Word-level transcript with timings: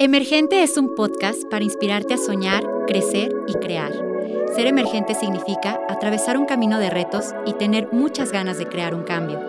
Emergente 0.00 0.62
es 0.62 0.76
un 0.76 0.94
podcast 0.94 1.42
para 1.50 1.64
inspirarte 1.64 2.14
a 2.14 2.18
soñar, 2.18 2.62
crecer 2.86 3.34
y 3.48 3.54
crear. 3.54 3.92
Ser 4.54 4.68
emergente 4.68 5.16
significa 5.16 5.80
atravesar 5.88 6.38
un 6.38 6.46
camino 6.46 6.78
de 6.78 6.88
retos 6.88 7.34
y 7.44 7.54
tener 7.54 7.88
muchas 7.90 8.30
ganas 8.30 8.58
de 8.58 8.68
crear 8.68 8.94
un 8.94 9.02
cambio. 9.02 9.40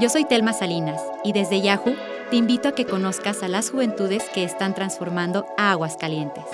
Yo 0.00 0.08
soy 0.08 0.24
Telma 0.24 0.54
Salinas 0.54 1.02
y 1.22 1.34
desde 1.34 1.60
Yahoo 1.60 1.94
te 2.30 2.36
invito 2.36 2.70
a 2.70 2.74
que 2.74 2.86
conozcas 2.86 3.42
a 3.42 3.48
las 3.48 3.68
juventudes 3.68 4.24
que 4.32 4.42
están 4.42 4.74
transformando 4.74 5.44
a 5.58 5.72
Aguascalientes. 5.72 6.44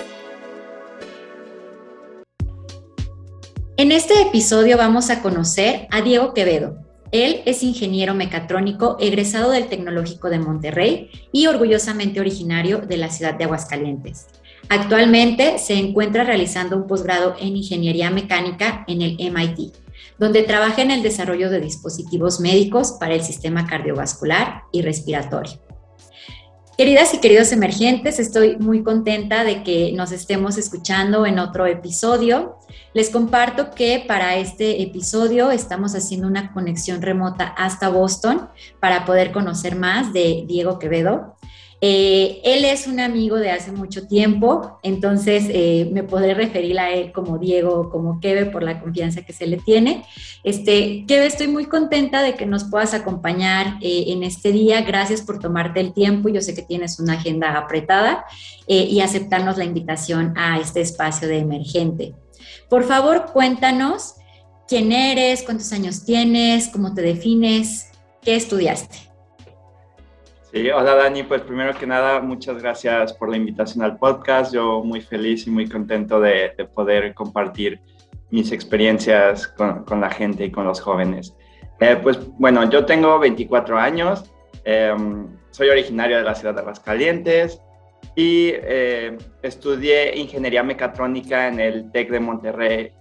En 3.77 3.93
este 3.93 4.23
episodio 4.23 4.75
vamos 4.75 5.09
a 5.09 5.21
conocer 5.21 5.87
a 5.89 6.01
Diego 6.01 6.33
Quevedo, 6.33 6.86
él 7.11 7.41
es 7.45 7.63
ingeniero 7.63 8.13
mecatrónico 8.13 8.97
egresado 8.99 9.51
del 9.51 9.67
Tecnológico 9.67 10.29
de 10.29 10.39
Monterrey 10.39 11.09
y 11.31 11.47
orgullosamente 11.47 12.19
originario 12.19 12.79
de 12.79 12.97
la 12.97 13.09
ciudad 13.09 13.35
de 13.35 13.45
Aguascalientes. 13.45 14.27
Actualmente 14.69 15.59
se 15.59 15.75
encuentra 15.75 16.23
realizando 16.23 16.75
un 16.75 16.87
posgrado 16.87 17.35
en 17.39 17.55
ingeniería 17.55 18.09
mecánica 18.09 18.83
en 18.87 19.01
el 19.01 19.17
MIT, 19.17 19.73
donde 20.17 20.43
trabaja 20.43 20.81
en 20.81 20.91
el 20.91 21.03
desarrollo 21.03 21.49
de 21.49 21.61
dispositivos 21.61 22.39
médicos 22.39 22.93
para 22.99 23.13
el 23.13 23.23
sistema 23.23 23.65
cardiovascular 23.67 24.63
y 24.71 24.81
respiratorio. 24.81 25.66
Queridas 26.77 27.11
y 27.15 27.17
queridos 27.17 27.51
emergentes, 27.51 28.19
estoy 28.19 28.57
muy 28.57 28.83
contenta 28.83 29.43
de 29.43 29.63
que 29.63 29.93
nos 29.93 30.11
estemos 30.11 30.59
escuchando 30.59 31.25
en 31.25 31.39
otro 31.39 31.65
episodio. 31.65 32.59
Les 32.93 33.09
comparto 33.09 33.71
que 33.71 34.05
para 34.07 34.35
este 34.35 34.83
episodio 34.83 35.49
estamos 35.49 35.95
haciendo 35.95 36.27
una 36.27 36.53
conexión 36.53 37.01
remota 37.01 37.45
hasta 37.45 37.89
Boston 37.89 38.47
para 38.79 39.05
poder 39.05 39.31
conocer 39.31 39.75
más 39.75 40.13
de 40.13 40.43
Diego 40.47 40.77
Quevedo. 40.77 41.36
Eh, 41.79 42.41
él 42.43 42.65
es 42.65 42.87
un 42.87 42.99
amigo 42.99 43.35
de 43.35 43.51
hace 43.51 43.71
mucho 43.71 44.07
tiempo, 44.07 44.79
entonces 44.81 45.45
eh, 45.49 45.87
me 45.91 46.01
podré 46.01 46.33
referir 46.33 46.79
a 46.79 46.91
él 46.91 47.11
como 47.11 47.37
Diego, 47.37 47.91
como 47.91 48.19
Keve, 48.19 48.47
por 48.47 48.63
la 48.63 48.79
confianza 48.79 49.21
que 49.21 49.33
se 49.33 49.45
le 49.45 49.57
tiene. 49.57 50.03
Este, 50.43 51.05
estoy 51.07 51.47
muy 51.47 51.65
contenta 51.65 52.23
de 52.23 52.33
que 52.33 52.47
nos 52.47 52.63
puedas 52.63 52.95
acompañar 52.95 53.77
eh, 53.81 54.05
en 54.07 54.23
este 54.23 54.51
día. 54.51 54.81
Gracias 54.81 55.21
por 55.21 55.39
tomarte 55.39 55.79
el 55.79 55.93
tiempo. 55.93 56.29
Yo 56.29 56.41
sé 56.41 56.55
que 56.55 56.63
tienes 56.63 56.99
una 56.99 57.13
agenda 57.13 57.55
apretada 57.57 58.25
y 58.69 58.99
aceptarnos 58.99 59.57
la 59.57 59.63
invitación 59.63 60.33
a 60.35 60.59
este 60.59 60.81
espacio 60.81 61.29
de 61.29 61.37
emergente. 61.37 62.13
Por 62.69 62.83
favor, 62.83 63.27
cuéntanos 63.31 64.15
quién 64.67 64.91
eres, 64.91 65.43
cuántos 65.43 65.71
años 65.71 66.03
tienes, 66.03 66.67
cómo 66.67 66.93
te 66.93 67.01
defines, 67.01 67.87
qué 68.21 68.35
estudiaste. 68.35 69.06
Sí, 70.51 70.69
hola 70.69 70.95
Dani, 70.95 71.23
pues 71.23 71.41
primero 71.41 71.73
que 71.73 71.85
nada, 71.85 72.21
muchas 72.21 72.61
gracias 72.61 73.11
por 73.11 73.29
la 73.29 73.35
invitación 73.35 73.83
al 73.83 73.97
podcast. 73.97 74.53
Yo 74.53 74.81
muy 74.81 75.01
feliz 75.01 75.45
y 75.45 75.49
muy 75.49 75.67
contento 75.67 76.21
de, 76.21 76.53
poder 76.73 77.13
compartir 77.13 77.81
mis 78.31 78.53
experiencias 78.53 79.45
con, 79.49 79.99
la 79.99 80.09
gente 80.09 80.45
y 80.45 80.51
con 80.51 80.63
los 80.63 80.79
jóvenes. 80.79 81.35
Eh, 81.81 81.97
pues 82.01 82.17
bueno, 82.39 82.69
yo 82.69 82.85
tengo 82.85 83.19
24 83.19 83.77
años, 83.77 84.23
em, 84.63 85.27
soy 85.51 85.67
originario 85.67 86.15
de 86.15 86.23
la 86.23 86.33
ciudad 86.33 86.53
de 86.53 86.61
Aguascalientes 86.61 87.61
y 88.15 88.51
eh, 88.53 89.17
estudié 89.41 90.17
ingeniería 90.17 90.63
mecatrónica 90.63 91.49
en 91.49 91.59
el 91.59 91.91
TEC 91.91 92.09
de 92.09 92.19
Monterrey 92.21 92.91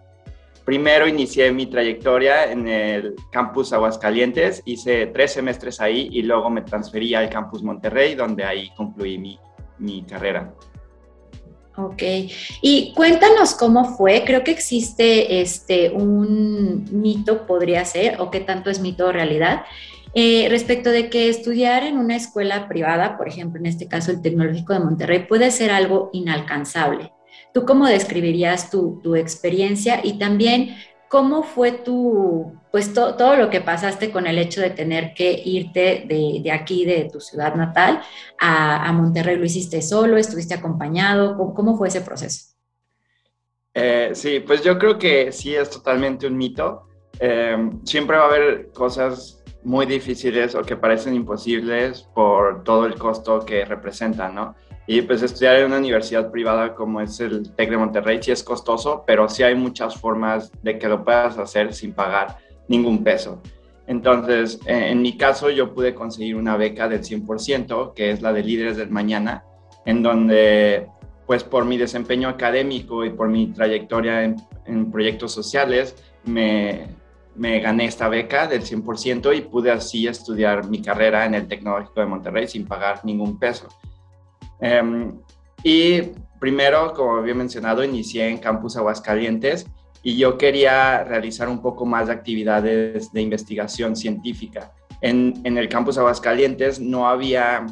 Primero 0.66 1.06
inicié 1.06 1.52
mi 1.52 1.66
trayectoria 1.66 2.50
en 2.50 2.66
el 2.66 3.14
campus 3.30 3.72
Aguascalientes, 3.72 4.62
hice 4.64 5.06
tres 5.06 5.32
semestres 5.32 5.80
ahí 5.80 6.08
y 6.10 6.22
luego 6.22 6.50
me 6.50 6.62
transferí 6.62 7.14
al 7.14 7.30
campus 7.30 7.62
Monterrey, 7.62 8.16
donde 8.16 8.42
ahí 8.42 8.70
concluí 8.76 9.16
mi, 9.16 9.38
mi 9.78 10.02
carrera. 10.02 10.52
Ok, 11.76 12.02
y 12.62 12.92
cuéntanos 12.96 13.54
cómo 13.54 13.96
fue. 13.96 14.24
Creo 14.26 14.42
que 14.42 14.50
existe 14.50 15.40
este, 15.40 15.90
un 15.90 16.84
mito, 16.90 17.46
podría 17.46 17.84
ser, 17.84 18.20
o 18.20 18.32
qué 18.32 18.40
tanto 18.40 18.68
es 18.68 18.80
mito 18.80 19.06
o 19.06 19.12
realidad, 19.12 19.66
eh, 20.14 20.48
respecto 20.50 20.90
de 20.90 21.10
que 21.10 21.28
estudiar 21.28 21.84
en 21.84 21.96
una 21.98 22.16
escuela 22.16 22.66
privada, 22.66 23.16
por 23.16 23.28
ejemplo, 23.28 23.60
en 23.60 23.66
este 23.66 23.86
caso 23.86 24.10
el 24.10 24.20
Tecnológico 24.20 24.72
de 24.72 24.80
Monterrey, 24.80 25.26
puede 25.28 25.52
ser 25.52 25.70
algo 25.70 26.10
inalcanzable. 26.12 27.12
¿Tú 27.56 27.64
cómo 27.64 27.86
describirías 27.86 28.70
tu, 28.70 29.16
experiencia 29.16 30.02
y 30.04 30.18
también 30.18 30.76
cómo 31.08 31.42
fue 31.42 31.72
tu, 31.72 32.52
pues 32.70 32.92
todo 32.92 33.34
lo 33.34 33.48
que 33.48 33.62
pasaste 33.62 34.10
con 34.10 34.26
el 34.26 34.36
hecho 34.36 34.60
de 34.60 34.68
tener 34.68 35.14
que 35.14 35.40
irte 35.42 36.04
de, 36.06 36.52
aquí, 36.52 36.84
de 36.84 37.08
tu 37.10 37.18
ciudad 37.18 37.54
natal, 37.54 38.02
a, 38.38 38.92
Monterrey? 38.92 39.36
¿Lo 39.38 39.46
hiciste 39.46 39.80
solo? 39.80 40.18
¿Estuviste 40.18 40.52
acompañado? 40.52 41.34
¿Cómo, 41.54 41.78
fue 41.78 41.88
ese 41.88 42.02
proceso? 42.02 42.52
Eh, 43.72 44.10
sí, 44.12 44.40
pues 44.40 44.62
yo 44.62 44.78
creo 44.78 44.98
que 44.98 45.32
sí 45.32 45.54
es 45.54 45.70
totalmente 45.70 46.26
un 46.26 46.36
mito. 46.36 46.90
Eh, 47.18 47.70
siempre 47.84 48.18
va 48.18 48.24
a 48.24 48.26
haber 48.26 48.70
cosas 48.72 49.35
muy 49.66 49.84
difíciles 49.84 50.54
o 50.54 50.62
que 50.62 50.76
parecen 50.76 51.12
imposibles 51.14 52.02
por 52.14 52.62
todo 52.62 52.86
el 52.86 52.94
costo 52.94 53.44
que 53.44 53.64
representan, 53.64 54.32
¿no? 54.32 54.54
Y 54.86 55.02
pues 55.02 55.24
estudiar 55.24 55.56
en 55.56 55.66
una 55.66 55.78
universidad 55.78 56.30
privada 56.30 56.72
como 56.72 57.00
es 57.00 57.18
el 57.18 57.52
TEC 57.52 57.70
de 57.70 57.76
Monterrey 57.76 58.20
sí 58.22 58.30
es 58.30 58.44
costoso, 58.44 59.02
pero 59.04 59.28
sí 59.28 59.42
hay 59.42 59.56
muchas 59.56 59.96
formas 59.96 60.52
de 60.62 60.78
que 60.78 60.88
lo 60.88 61.04
puedas 61.04 61.36
hacer 61.38 61.74
sin 61.74 61.92
pagar 61.92 62.38
ningún 62.68 63.02
peso. 63.02 63.42
Entonces, 63.88 64.60
en 64.66 65.02
mi 65.02 65.16
caso, 65.16 65.50
yo 65.50 65.74
pude 65.74 65.94
conseguir 65.94 66.36
una 66.36 66.56
beca 66.56 66.88
del 66.88 67.02
100%, 67.02 67.92
que 67.92 68.12
es 68.12 68.22
la 68.22 68.32
de 68.32 68.44
Líderes 68.44 68.76
del 68.76 68.90
Mañana, 68.90 69.42
en 69.84 70.00
donde, 70.00 70.86
pues 71.26 71.42
por 71.42 71.64
mi 71.64 71.76
desempeño 71.76 72.28
académico 72.28 73.04
y 73.04 73.10
por 73.10 73.28
mi 73.28 73.48
trayectoria 73.48 74.22
en, 74.22 74.36
en 74.64 74.92
proyectos 74.92 75.32
sociales, 75.32 75.96
me, 76.24 76.86
me 77.36 77.60
gané 77.60 77.86
esta 77.86 78.08
beca 78.08 78.46
del 78.46 78.62
100% 78.62 79.36
y 79.36 79.42
pude 79.42 79.70
así 79.70 80.06
estudiar 80.06 80.68
mi 80.68 80.80
carrera 80.80 81.26
en 81.26 81.34
el 81.34 81.48
Tecnológico 81.48 82.00
de 82.00 82.06
Monterrey 82.06 82.48
sin 82.48 82.66
pagar 82.66 83.04
ningún 83.04 83.38
peso. 83.38 83.68
Em, 84.60 85.18
y 85.62 86.02
primero, 86.40 86.92
como 86.94 87.16
había 87.16 87.34
mencionado, 87.34 87.84
inicié 87.84 88.28
en 88.28 88.38
Campus 88.38 88.76
Aguascalientes 88.76 89.66
y 90.02 90.16
yo 90.16 90.38
quería 90.38 91.04
realizar 91.04 91.48
un 91.48 91.60
poco 91.60 91.84
más 91.84 92.06
de 92.06 92.14
actividades 92.14 93.12
de 93.12 93.22
investigación 93.22 93.96
científica. 93.96 94.72
En, 95.00 95.34
en 95.44 95.58
el 95.58 95.68
Campus 95.68 95.98
Aguascalientes 95.98 96.80
no 96.80 97.08
había 97.08 97.66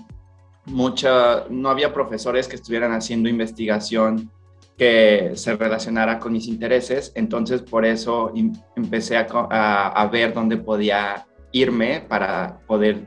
mucha, 0.67 1.45
no 1.49 1.71
había 1.71 1.93
profesores 1.93 2.49
que 2.49 2.57
estuvieran 2.57 2.93
haciendo 2.93 3.29
investigación 3.29 4.31
que 4.77 5.33
se 5.35 5.57
relacionara 5.57 6.19
con 6.19 6.33
mis 6.33 6.49
intereses, 6.49 7.13
entonces 7.15 7.63
por 7.63 7.85
eso 7.85 8.33
empecé 8.77 9.17
a, 9.17 9.27
a 9.89 10.07
ver 10.09 10.33
dónde 10.35 10.57
podía 10.57 11.27
irme 11.53 12.01
para 12.01 12.59
poder 12.67 13.07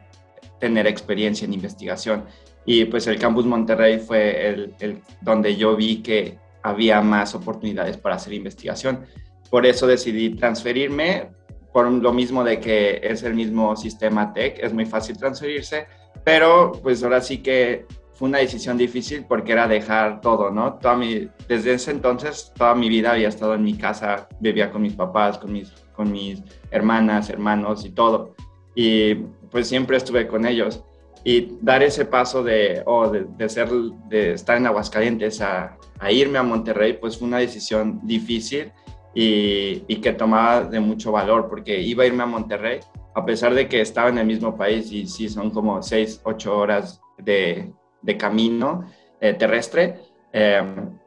tener 0.60 0.88
experiencia 0.88 1.46
en 1.46 1.54
investigación 1.54 2.24
y 2.68 2.84
pues 2.84 3.08
el 3.08 3.18
campus 3.18 3.46
Monterrey 3.46 3.98
fue 3.98 4.50
el, 4.50 4.76
el, 4.82 5.02
donde 5.22 5.56
yo 5.56 5.76
vi 5.78 6.04
que 6.04 6.38
había 6.62 7.02
más 7.02 7.34
oportunidades 7.34 7.96
para 7.96 8.16
hacer 8.16 8.34
investigación. 8.34 9.06
Por 9.50 9.66
eso 9.66 9.88
decidí 9.88 10.32
transferirme, 10.36 11.30
por 11.72 11.90
lo 11.90 12.12
mismo 12.12 12.44
de 12.44 12.60
que 12.60 13.00
es 13.02 13.24
el 13.24 13.36
mismo 13.36 13.78
sistema 13.78 14.34
TEC, 14.34 14.60
es 14.62 14.74
muy 14.74 14.86
fácil 14.86 15.18
transferirse, 15.18 15.88
pero 16.26 16.74
pues 16.84 17.02
ahora 17.04 17.22
sí 17.22 17.38
que 17.38 17.86
fue 18.18 18.28
una 18.30 18.40
decisión 18.40 18.78
difícil 18.78 19.26
porque 19.26 19.52
era 19.52 19.68
dejar 19.68 20.22
todo, 20.22 20.50
¿no? 20.50 20.74
Toda 20.80 20.96
mi, 20.96 21.30
desde 21.48 21.74
ese 21.74 21.92
entonces, 21.92 22.52
toda 22.58 22.74
mi 22.74 22.90
vida 22.90 23.12
había 23.12 23.28
estado 23.28 23.54
en 23.54 23.64
mi 23.64 23.78
casa, 23.78 24.28
vivía 24.40 24.72
con 24.72 24.82
mis 24.82 24.94
papás, 24.94 25.38
con 25.38 25.54
mis, 25.54 25.72
con 25.94 26.12
mis 26.12 26.42
hermanas, 26.72 27.30
hermanos 27.30 27.86
y 27.86 27.92
todo. 27.92 28.36
Y 28.74 29.16
pues 29.52 29.68
siempre 29.68 29.98
estuve 29.98 30.28
con 30.28 30.48
ellos 30.48 30.84
y 31.24 31.58
dar 31.62 31.84
ese 31.84 32.06
paso 32.06 32.44
de, 32.44 32.82
oh, 32.88 33.08
de, 33.10 33.50
ser, 33.50 33.70
de 33.70 34.34
estar 34.34 34.58
en 34.58 34.66
Aguascalientes 34.66 35.40
a, 35.42 35.78
a, 36.00 36.12
irme 36.12 36.40
a 36.40 36.44
Monterrey, 36.44 36.94
pues 36.94 37.20
fue 37.20 37.28
una 37.28 37.38
decisión 37.38 38.00
difícil 38.04 38.72
y, 39.14 39.84
y, 39.88 39.98
que 39.98 40.14
tomaba 40.14 40.64
de 40.64 40.80
mucho 40.80 41.12
valor, 41.12 41.48
porque 41.50 41.80
iba 41.82 42.04
a 42.04 42.08
irme 42.08 42.24
a 42.24 42.28
Monterrey, 42.28 42.80
a 43.14 43.26
pesar 43.26 43.54
de 43.54 43.68
que 43.68 43.82
estaba 43.82 44.10
en 44.10 44.18
el 44.18 44.26
mismo 44.26 44.56
país 44.56 44.92
y 44.92 45.06
sí, 45.06 45.28
son 45.30 45.52
como 45.52 45.82
seis, 45.84 46.22
ocho 46.24 46.58
horas 46.58 47.02
de, 47.18 47.74
de 48.08 48.18
camino 48.18 48.86
eh, 49.20 49.34
terrestre, 49.34 50.00
eh, 50.32 50.64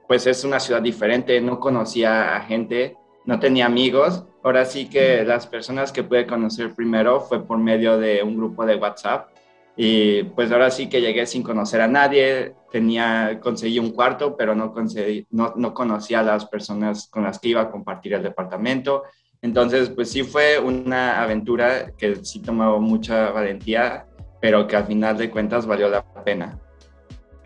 pues 0.06 0.26
es 0.26 0.44
una 0.44 0.60
ciudad 0.60 0.82
diferente, 0.82 1.40
no 1.40 1.58
conocía 1.58 2.36
a 2.36 2.42
gente, 2.42 2.96
no 3.24 3.40
tenía 3.40 3.66
amigos. 3.66 4.24
Ahora 4.42 4.64
sí 4.64 4.88
que 4.88 5.24
las 5.24 5.46
personas 5.46 5.92
que 5.92 6.04
pude 6.04 6.26
conocer 6.26 6.74
primero 6.74 7.20
fue 7.20 7.44
por 7.44 7.58
medio 7.58 7.98
de 7.98 8.22
un 8.22 8.36
grupo 8.36 8.66
de 8.66 8.76
WhatsApp 8.76 9.30
y 9.76 10.24
pues 10.24 10.52
ahora 10.52 10.70
sí 10.70 10.88
que 10.88 11.00
llegué 11.00 11.24
sin 11.26 11.42
conocer 11.42 11.80
a 11.80 11.88
nadie, 11.88 12.54
tenía, 12.70 13.40
conseguí 13.40 13.78
un 13.78 13.92
cuarto, 13.92 14.36
pero 14.36 14.54
no, 14.54 14.72
conseguí, 14.72 15.26
no, 15.30 15.54
no 15.56 15.72
conocía 15.72 16.20
a 16.20 16.24
las 16.24 16.44
personas 16.44 17.08
con 17.08 17.22
las 17.22 17.38
que 17.38 17.48
iba 17.48 17.62
a 17.62 17.70
compartir 17.70 18.12
el 18.12 18.22
departamento. 18.22 19.04
Entonces, 19.40 19.88
pues 19.88 20.10
sí 20.10 20.22
fue 20.22 20.58
una 20.58 21.22
aventura 21.22 21.92
que 21.96 22.16
sí 22.24 22.42
tomó 22.42 22.78
mucha 22.78 23.30
valentía, 23.30 24.06
pero 24.40 24.66
que 24.66 24.76
al 24.76 24.84
final 24.84 25.16
de 25.16 25.30
cuentas 25.30 25.64
valió 25.66 25.88
la 25.88 26.04
pena. 26.24 26.58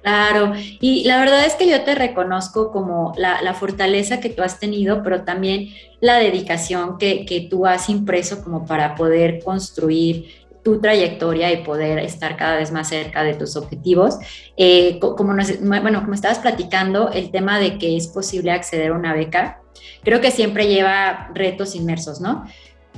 Claro, 0.04 0.52
y 0.80 1.04
la 1.04 1.18
verdad 1.18 1.46
es 1.46 1.54
que 1.54 1.66
yo 1.66 1.82
te 1.82 1.94
reconozco 1.94 2.70
como 2.70 3.14
la, 3.16 3.54
fortaleza 3.54 4.20
que 4.20 4.28
tú 4.28 4.42
has 4.42 4.60
tenido, 4.60 5.02
pero 5.02 5.22
también 5.24 5.70
la 5.98 6.18
dedicación 6.18 6.98
que, 6.98 7.48
tú 7.48 7.64
has 7.64 7.88
impreso 7.88 8.44
como 8.44 8.66
para 8.66 8.96
poder 8.96 9.42
construir 9.42 10.26
tu 10.62 10.78
trayectoria 10.78 11.50
y 11.52 11.64
poder 11.64 12.00
estar 12.00 12.36
cada 12.36 12.56
vez 12.56 12.70
más 12.70 12.90
cerca 12.90 13.24
de 13.24 13.32
tus 13.32 13.56
objetivos. 13.56 14.18
Eh, 14.58 14.98
como, 15.00 15.34
bueno, 15.62 16.02
como 16.02 16.12
estabas 16.12 16.38
platicando, 16.38 17.10
el 17.10 17.30
tema 17.30 17.58
de 17.58 17.78
que 17.78 17.96
es 17.96 18.06
posible 18.08 18.50
acceder 18.50 18.90
a 18.90 18.96
una 18.96 19.14
beca, 19.14 19.62
creo 20.02 20.20
que 20.20 20.30
siempre 20.30 20.66
lleva 20.66 21.30
retos 21.32 21.74
inmersos, 21.74 22.20
¿no? 22.20 22.44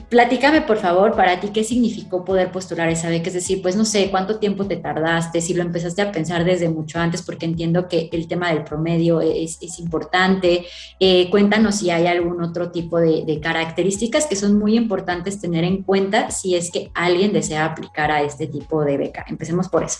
Platícame, 0.09 0.61
por 0.61 0.77
favor, 0.77 1.17
para 1.17 1.41
ti, 1.41 1.49
¿qué 1.49 1.65
significó 1.65 2.25
poder 2.25 2.53
postular 2.53 2.89
esa 2.89 3.09
beca? 3.09 3.27
Es 3.27 3.35
decir, 3.35 3.61
pues 3.61 3.75
no 3.75 3.85
sé, 3.85 4.09
¿cuánto 4.09 4.39
tiempo 4.39 4.65
te 4.65 4.77
tardaste? 4.77 5.41
Si 5.41 5.53
lo 5.53 5.63
empezaste 5.63 6.01
a 6.01 6.13
pensar 6.13 6.45
desde 6.45 6.69
mucho 6.69 7.01
antes, 7.01 7.23
porque 7.23 7.45
entiendo 7.45 7.89
que 7.89 8.09
el 8.13 8.29
tema 8.29 8.53
del 8.53 8.63
promedio 8.63 9.21
es, 9.21 9.59
importante. 9.81 10.67
Eh, 11.01 11.29
cuéntanos 11.29 11.77
si 11.77 11.91
hay 11.91 12.07
algún 12.07 12.41
otro 12.41 12.71
tipo 12.71 13.01
de, 13.01 13.25
de, 13.27 13.41
características 13.41 14.27
que 14.27 14.37
son 14.37 14.57
muy 14.59 14.77
importantes 14.77 15.41
tener 15.41 15.65
en 15.65 15.83
cuenta 15.83 16.31
si 16.31 16.55
es 16.55 16.71
que 16.71 16.91
alguien 16.95 17.33
desea 17.33 17.65
aplicar 17.65 18.13
a 18.13 18.23
este 18.23 18.47
tipo 18.47 18.85
de 18.85 18.97
beca. 18.99 19.25
Empecemos 19.29 19.69
por 19.69 19.83
eso. 19.83 19.99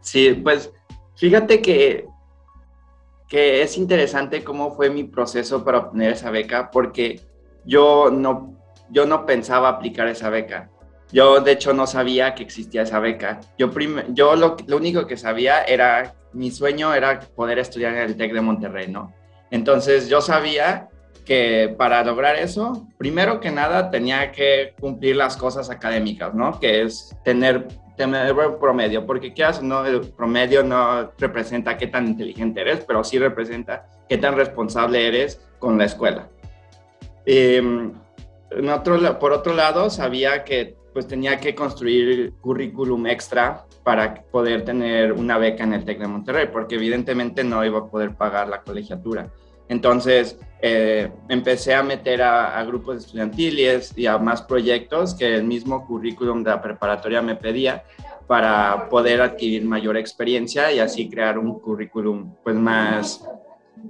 Sí, 0.00 0.32
pues 0.34 0.70
fíjate 1.16 1.60
que, 1.60 2.06
que 3.26 3.62
es 3.62 3.76
interesante 3.76 4.44
cómo 4.44 4.76
fue 4.76 4.90
mi 4.90 5.02
proceso 5.02 5.64
para 5.64 5.78
obtener 5.78 6.12
esa 6.12 6.30
beca, 6.30 6.70
porque 6.70 7.20
yo 7.64 8.10
no 8.12 8.55
yo 8.90 9.06
no 9.06 9.26
pensaba 9.26 9.68
aplicar 9.68 10.08
esa 10.08 10.30
beca. 10.30 10.70
Yo, 11.12 11.40
de 11.40 11.52
hecho, 11.52 11.72
no 11.72 11.86
sabía 11.86 12.34
que 12.34 12.42
existía 12.42 12.82
esa 12.82 12.98
beca. 12.98 13.40
Yo, 13.58 13.70
yo 14.08 14.36
lo, 14.36 14.56
único 14.76 15.06
que 15.06 15.16
sabía 15.16 15.62
era, 15.62 16.14
mi 16.32 16.50
sueño 16.50 16.92
era 16.94 17.20
poder 17.20 17.58
estudiar 17.58 17.94
en 17.94 18.00
el 18.00 18.16
TEC 18.16 18.32
de 18.32 18.40
Monterrey, 18.40 18.88
¿no? 18.88 19.14
Entonces, 19.50 20.08
yo 20.08 20.20
sabía 20.20 20.88
que 21.24 21.74
para 21.76 22.04
lograr 22.04 22.36
eso, 22.36 22.88
primero 22.98 23.40
que 23.40 23.50
nada, 23.50 23.90
tenía 23.90 24.32
que 24.32 24.74
cumplir 24.80 25.16
las 25.16 25.36
cosas 25.36 25.70
académicas, 25.70 26.34
¿no? 26.34 26.58
Que 26.58 26.82
es 26.82 27.16
tener, 27.24 27.68
tener 27.96 28.34
promedio, 28.60 29.06
porque 29.06 29.32
haces, 29.44 29.62
no, 29.62 29.84
el 29.86 30.00
promedio 30.12 30.64
no 30.64 31.12
representa 31.18 31.76
qué 31.76 31.86
tan 31.86 32.06
inteligente 32.08 32.60
eres, 32.60 32.84
pero 32.86 33.04
sí 33.04 33.18
representa 33.18 33.86
qué 34.08 34.18
tan 34.18 34.36
responsable 34.36 35.06
eres 35.06 35.40
con 35.58 35.78
la 35.78 35.84
escuela. 35.84 36.28
Eh, 37.24 37.92
otro, 38.68 39.18
por 39.18 39.32
otro 39.32 39.54
lado, 39.54 39.90
sabía 39.90 40.44
que 40.44 40.76
pues 40.92 41.06
tenía 41.06 41.38
que 41.38 41.54
construir 41.54 42.32
currículum 42.40 43.06
extra 43.06 43.66
para 43.84 44.14
poder 44.14 44.64
tener 44.64 45.12
una 45.12 45.36
beca 45.36 45.64
en 45.64 45.74
el 45.74 45.84
TEC 45.84 45.98
de 45.98 46.06
Monterrey, 46.08 46.48
porque 46.50 46.76
evidentemente 46.76 47.44
no 47.44 47.62
iba 47.64 47.80
a 47.80 47.86
poder 47.86 48.14
pagar 48.14 48.48
la 48.48 48.62
colegiatura. 48.62 49.30
Entonces, 49.68 50.38
eh, 50.62 51.10
empecé 51.28 51.74
a 51.74 51.82
meter 51.82 52.22
a, 52.22 52.62
grupos 52.64 52.96
estudiantiles 52.98 53.92
y 53.96 54.06
a 54.06 54.16
más 54.16 54.42
proyectos 54.42 55.14
que 55.14 55.34
el 55.34 55.44
mismo 55.44 55.86
currículum 55.86 56.42
de 56.42 56.50
la 56.50 56.62
preparatoria 56.62 57.20
me 57.20 57.36
pedía 57.36 57.84
para 58.26 58.88
poder 58.88 59.20
adquirir 59.20 59.64
mayor 59.64 59.96
experiencia 59.96 60.72
y 60.72 60.78
así 60.78 61.08
crear 61.10 61.38
un 61.38 61.58
currículum 61.60 62.32
pues 62.42 62.56
más, 62.56 63.28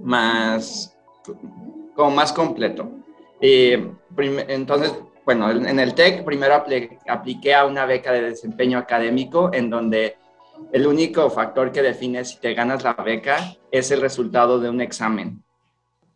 más, 0.03 0.99
como 1.95 2.11
más 2.11 2.33
completo. 2.33 2.91
Y 3.41 3.73
entonces, 4.49 4.94
bueno, 5.25 5.50
en 5.50 5.79
el 5.79 5.94
TEC 5.94 6.25
primero 6.25 6.65
apliqué 7.06 7.55
a 7.55 7.67
una 7.67 7.85
beca 7.85 8.12
de 8.12 8.23
desempeño 8.23 8.79
académico 8.79 9.50
en 9.53 9.71
donde 9.71 10.17
el 10.73 10.87
único 10.87 11.29
factor 11.31 11.73
que 11.73 11.83
define 11.83 12.25
si 12.25 12.38
te 12.38 12.55
ganas 12.55 12.83
la 12.83 12.94
beca 12.94 13.55
es 13.71 13.91
el 13.91 14.00
resultado 14.00 14.59
de 14.59 14.71
un 14.71 14.81
examen. 14.81 15.43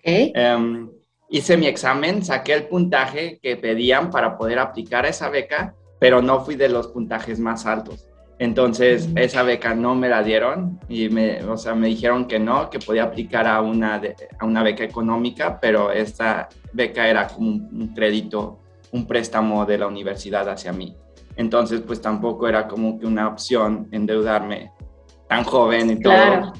Em, 0.02 0.90
hice 1.28 1.56
mi 1.56 1.66
examen, 1.66 2.24
saqué 2.24 2.54
el 2.54 2.68
puntaje 2.68 3.38
que 3.42 3.56
pedían 3.56 4.10
para 4.10 4.36
poder 4.38 4.58
aplicar 4.58 5.04
a 5.04 5.08
esa 5.08 5.28
beca, 5.28 5.74
pero 5.98 6.22
no 6.22 6.44
fui 6.44 6.56
de 6.56 6.68
los 6.68 6.88
puntajes 6.88 7.38
más 7.38 7.66
altos. 7.66 8.09
Entonces, 8.40 9.10
esa 9.16 9.42
beca 9.42 9.74
no 9.74 9.94
me 9.94 10.08
la 10.08 10.22
dieron 10.22 10.80
y 10.88 11.10
me, 11.10 11.44
o 11.44 11.58
sea, 11.58 11.74
me 11.74 11.88
dijeron 11.88 12.24
que 12.24 12.38
no, 12.38 12.70
que 12.70 12.78
podía 12.78 13.02
aplicar 13.04 13.46
a 13.46 13.60
una, 13.60 14.00
a 14.38 14.46
una 14.46 14.62
beca 14.62 14.82
económica, 14.82 15.60
pero 15.60 15.92
esta 15.92 16.48
beca 16.72 17.06
era 17.06 17.28
como 17.28 17.50
un, 17.50 17.92
crédito, 17.94 18.62
un 18.92 19.06
préstamo 19.06 19.66
de 19.66 19.76
la 19.76 19.86
universidad 19.86 20.48
hacia 20.48 20.72
mí. 20.72 20.96
Entonces, 21.36 21.82
pues 21.82 22.00
tampoco 22.00 22.48
era 22.48 22.66
como 22.66 22.98
que 22.98 23.04
una 23.04 23.28
opción 23.28 23.88
endeudarme 23.92 24.72
tan 25.28 25.44
joven 25.44 25.90
y 25.90 26.00
todo 26.00 26.54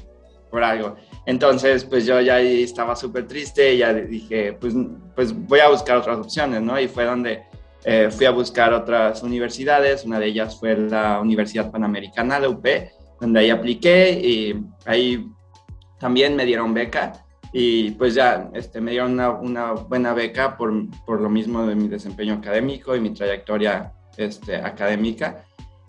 por 0.51 0.63
algo. 0.63 0.97
Entonces, 1.25 1.83
pues 1.83 2.05
yo 2.05 2.21
ya 2.21 2.39
estaba 2.41 2.95
súper 2.95 3.27
triste 3.27 3.73
y 3.73 3.79
ya 3.79 3.91
dije, 3.91 4.53
pues, 4.53 4.75
pues 5.15 5.33
voy 5.33 5.61
a 5.61 5.69
buscar 5.69 5.97
otras 5.97 6.19
opciones, 6.19 6.61
¿no? 6.61 6.79
Y 6.79 6.87
fue 6.87 7.05
donde 7.05 7.41
eh, 7.83 8.09
fui 8.11 8.25
a 8.25 8.31
buscar 8.31 8.73
otras 8.73 9.23
universidades, 9.23 10.05
una 10.05 10.19
de 10.19 10.27
ellas 10.27 10.59
fue 10.59 10.77
la 10.77 11.19
Universidad 11.19 11.71
Panamericana, 11.71 12.39
la 12.39 12.49
UP, 12.49 12.65
donde 13.19 13.39
ahí 13.39 13.49
apliqué 13.49 14.11
y 14.11 14.55
ahí 14.85 15.27
también 15.99 16.35
me 16.35 16.45
dieron 16.45 16.73
beca 16.73 17.23
y 17.53 17.91
pues 17.91 18.13
ya 18.13 18.49
este, 18.53 18.79
me 18.79 18.91
dieron 18.91 19.13
una, 19.13 19.31
una 19.31 19.71
buena 19.73 20.13
beca 20.13 20.55
por, 20.57 20.71
por, 21.05 21.19
lo 21.19 21.29
mismo 21.29 21.65
de 21.65 21.75
mi 21.75 21.87
desempeño 21.87 22.35
académico 22.35 22.95
y 22.95 23.01
mi 23.01 23.13
trayectoria 23.13 23.93
este, 24.15 24.55
académica. 24.55 25.45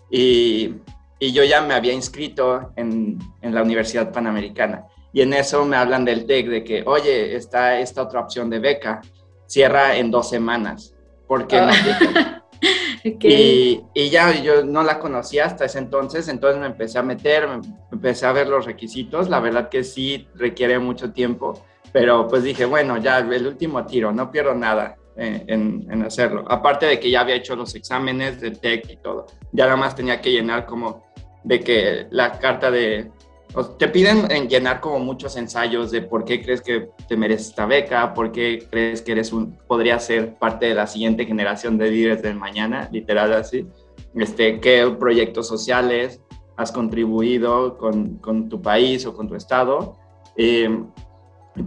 Y, 0.09 0.75
y, 1.19 1.31
yo 1.31 1.43
ya 1.43 1.61
me 1.61 1.73
había 1.73 1.93
inscrito 1.93 2.73
en, 2.75 3.17
en, 3.41 3.55
la 3.55 3.63
Universidad 3.63 4.11
Panamericana. 4.11 4.85
Y 5.13 5.21
en 5.21 5.33
eso 5.33 5.63
me 5.63 5.77
hablan 5.77 6.03
del 6.05 6.25
TEC, 6.25 6.47
de 6.47 6.63
que, 6.63 6.83
oye, 6.85 7.35
está 7.35 7.79
esta 7.79 8.01
otra 8.01 8.19
opción 8.19 8.49
de 8.49 8.59
beca, 8.59 9.01
cierra 9.47 9.95
en 9.95 10.11
dos 10.11 10.29
semanas 10.29 10.92
porque 11.33 11.57
ah. 11.57 12.43
y, 13.03 13.81
y, 13.91 14.09
ya 14.11 14.39
yo 14.39 14.63
no 14.63 14.83
la 14.83 14.99
conocía 14.99 15.45
hasta 15.45 15.65
ese 15.65 15.79
entonces, 15.79 16.27
entonces 16.27 16.61
me 16.61 16.67
empecé 16.67 16.99
a 16.99 17.01
meter, 17.01 17.47
me 17.47 17.59
empecé 17.91 18.27
a 18.27 18.31
ver 18.31 18.47
los 18.47 18.67
requisitos, 18.67 19.29
la 19.29 19.39
verdad 19.39 19.67
que 19.67 19.83
sí 19.83 20.27
requiere 20.35 20.77
mucho 20.77 21.11
tiempo, 21.11 21.59
pero 21.91 22.27
pues 22.27 22.43
dije, 22.43 22.65
bueno, 22.65 22.97
ya 22.97 23.17
el 23.17 23.47
último 23.47 23.83
tiro, 23.87 24.11
no 24.11 24.29
pierdo 24.29 24.53
nada 24.53 24.95
eh, 25.17 25.43
en, 25.47 25.87
en, 25.89 26.03
hacerlo. 26.03 26.45
Aparte 26.47 26.85
de 26.85 26.99
que 26.99 27.09
ya 27.09 27.21
había 27.21 27.33
hecho 27.33 27.55
los 27.55 27.73
exámenes 27.73 28.39
del 28.39 28.59
TEC 28.59 28.91
y 28.91 28.97
todo, 28.97 29.25
ya 29.51 29.65
nada 29.65 29.77
más 29.77 29.95
tenía 29.95 30.21
que 30.21 30.31
llenar 30.31 30.67
como 30.67 31.03
de 31.43 31.61
que 31.61 32.05
la 32.11 32.37
carta 32.37 32.69
de, 32.69 33.09
te 33.77 33.87
piden 33.87 34.31
en 34.31 34.49
llenar 34.49 34.81
como 34.81 34.99
muchos 34.99 35.37
ensayos 35.37 35.91
de 35.91 36.01
por 36.01 36.25
qué 36.25 36.41
crees 36.41 36.61
que 36.61 36.89
te 37.07 37.15
mereces 37.15 37.49
esta 37.49 37.65
beca, 37.65 38.13
por 38.13 38.31
qué 38.31 38.67
crees 38.69 39.01
que 39.01 39.11
eres 39.11 39.31
un, 39.31 39.57
podría 39.67 39.99
ser 39.99 40.35
parte 40.35 40.67
de 40.67 40.75
la 40.75 40.87
siguiente 40.87 41.25
generación 41.25 41.77
de 41.77 41.91
líderes 41.91 42.21
del 42.23 42.35
mañana, 42.35 42.89
literal 42.91 43.31
así. 43.33 43.67
Este, 44.15 44.59
qué 44.59 44.87
proyectos 44.99 45.47
sociales 45.47 46.19
has 46.57 46.71
contribuido 46.71 47.77
con, 47.77 48.17
con 48.17 48.49
tu 48.49 48.61
país 48.61 49.05
o 49.05 49.15
con 49.15 49.27
tu 49.27 49.35
estado. 49.35 49.97
Eh, 50.35 50.83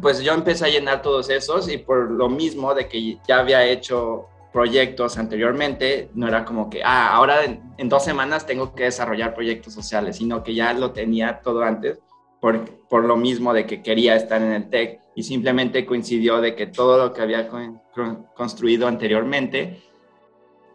pues 0.01 0.21
yo 0.21 0.33
empecé 0.33 0.65
a 0.65 0.69
llenar 0.69 1.03
todos 1.03 1.31
esos 1.31 1.71
y 1.71 1.79
por 1.79 2.11
lo 2.11 2.29
mismo 2.29 2.75
de 2.75 2.89
que 2.89 3.19
ya 3.29 3.39
había 3.39 3.65
hecho 3.65 4.27
proyectos 4.57 5.19
anteriormente, 5.19 6.09
no 6.15 6.27
era 6.27 6.43
como 6.43 6.71
que, 6.71 6.83
ah, 6.83 7.15
ahora 7.15 7.45
en, 7.45 7.89
dos 7.91 8.03
semanas 8.03 8.47
tengo 8.47 8.75
que 8.75 8.85
desarrollar 8.85 9.35
proyectos 9.35 9.75
sociales, 9.75 10.17
sino 10.17 10.43
que 10.43 10.55
ya 10.55 10.73
lo 10.73 10.93
tenía 10.93 11.41
todo 11.43 11.63
antes 11.63 11.99
por, 12.41 12.65
por 12.89 13.05
lo 13.05 13.19
mismo 13.19 13.53
de 13.53 13.67
que 13.67 13.83
quería 13.83 14.17
estar 14.17 14.41
en 14.41 14.53
el 14.53 14.71
TEC 14.71 14.99
y 15.15 15.25
simplemente 15.25 15.85
coincidió 15.85 16.41
de 16.41 16.55
que 16.55 16.69
todo 16.69 16.97
lo 16.97 17.13
que 17.13 17.21
había 17.21 17.51
construido 18.35 18.89
anteriormente 18.89 19.83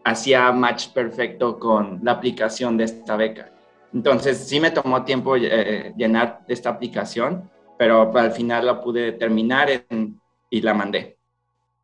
hacía 0.03 0.51
match 0.51 0.89
perfecto 0.89 1.57
con 1.57 2.01
la 2.03 2.11
aplicación 2.11 2.77
de 2.77 2.83
esta 2.83 3.15
beca. 3.15 3.51
Entonces 3.95 4.47
sí 4.47 4.59
me 4.59 4.69
tomó 4.69 5.03
tiempo 5.03 5.35
eh, 5.37 5.91
llenar 5.97 6.41
esta 6.47 6.69
aplicación, 6.69 7.49
pero 7.79 8.15
al 8.15 8.31
final 8.31 8.63
la 8.63 8.79
pude 8.79 9.13
terminar 9.13 9.69
y 10.51 10.61
la 10.61 10.75
mandé. 10.75 11.17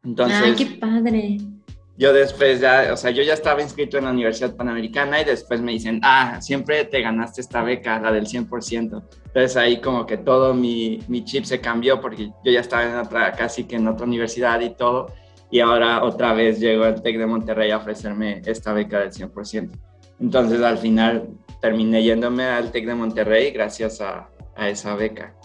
Entonces, 0.04 0.42
¡Ay, 0.44 0.54
qué 0.54 0.66
padre! 0.78 1.57
Yo 1.98 2.14
después 2.14 2.62
ya, 2.62 2.94
o 2.94 2.98
sea, 2.98 3.10
yo 3.10 3.24
ya 3.24 3.34
estaba 3.34 3.62
inscrito 3.62 3.98
en 3.98 4.06
la 4.06 4.12
Universidad 4.12 4.56
Panamericana 4.56 5.20
y 5.20 5.26
después 5.26 5.62
me 5.62 5.72
dicen, 5.72 6.00
ah, 6.04 6.40
siempre 6.42 6.86
te 6.86 7.02
ganaste 7.02 7.42
esta 7.42 7.64
beca, 7.64 8.00
la 8.00 8.12
del 8.12 8.28
100%. 8.28 9.04
Entonces 9.26 9.58
ahí 9.58 9.82
como 9.82 10.06
que 10.06 10.18
todo 10.18 10.54
mi, 10.54 11.00
mi 11.08 11.24
chip 11.26 11.46
se 11.46 11.60
cambió 11.60 12.00
porque 12.00 12.28
yo 12.28 12.52
ya 12.52 12.60
estaba 12.60 12.84
en 12.84 12.98
otra, 12.98 13.32
casi 13.32 13.64
que 13.64 13.78
en 13.78 13.88
otra 13.88 14.06
universidad 14.06 14.60
y 14.62 14.76
todo. 14.76 15.08
Y 15.50 15.60
ahora 15.60 16.04
otra 16.04 16.34
vez 16.34 16.60
llego 16.60 16.84
al 16.84 17.02
TEC 17.02 17.18
de 17.18 17.26
Monterrey 17.26 17.72
a 17.72 17.78
ofrecerme 17.78 18.42
esta 18.46 18.74
beca 18.74 19.00
del 19.00 19.12
100%. 19.12 19.72
Entonces 20.20 20.62
al 20.62 20.78
final 20.78 21.30
terminé 21.62 22.04
yéndome 22.04 22.44
al 22.44 22.72
TEC 22.72 22.86
de 22.86 22.96
Monterrey 22.96 23.52
gracias 23.52 24.02
a, 24.02 24.30
a 24.56 24.70
esa 24.70 24.96
beca. 24.96 25.37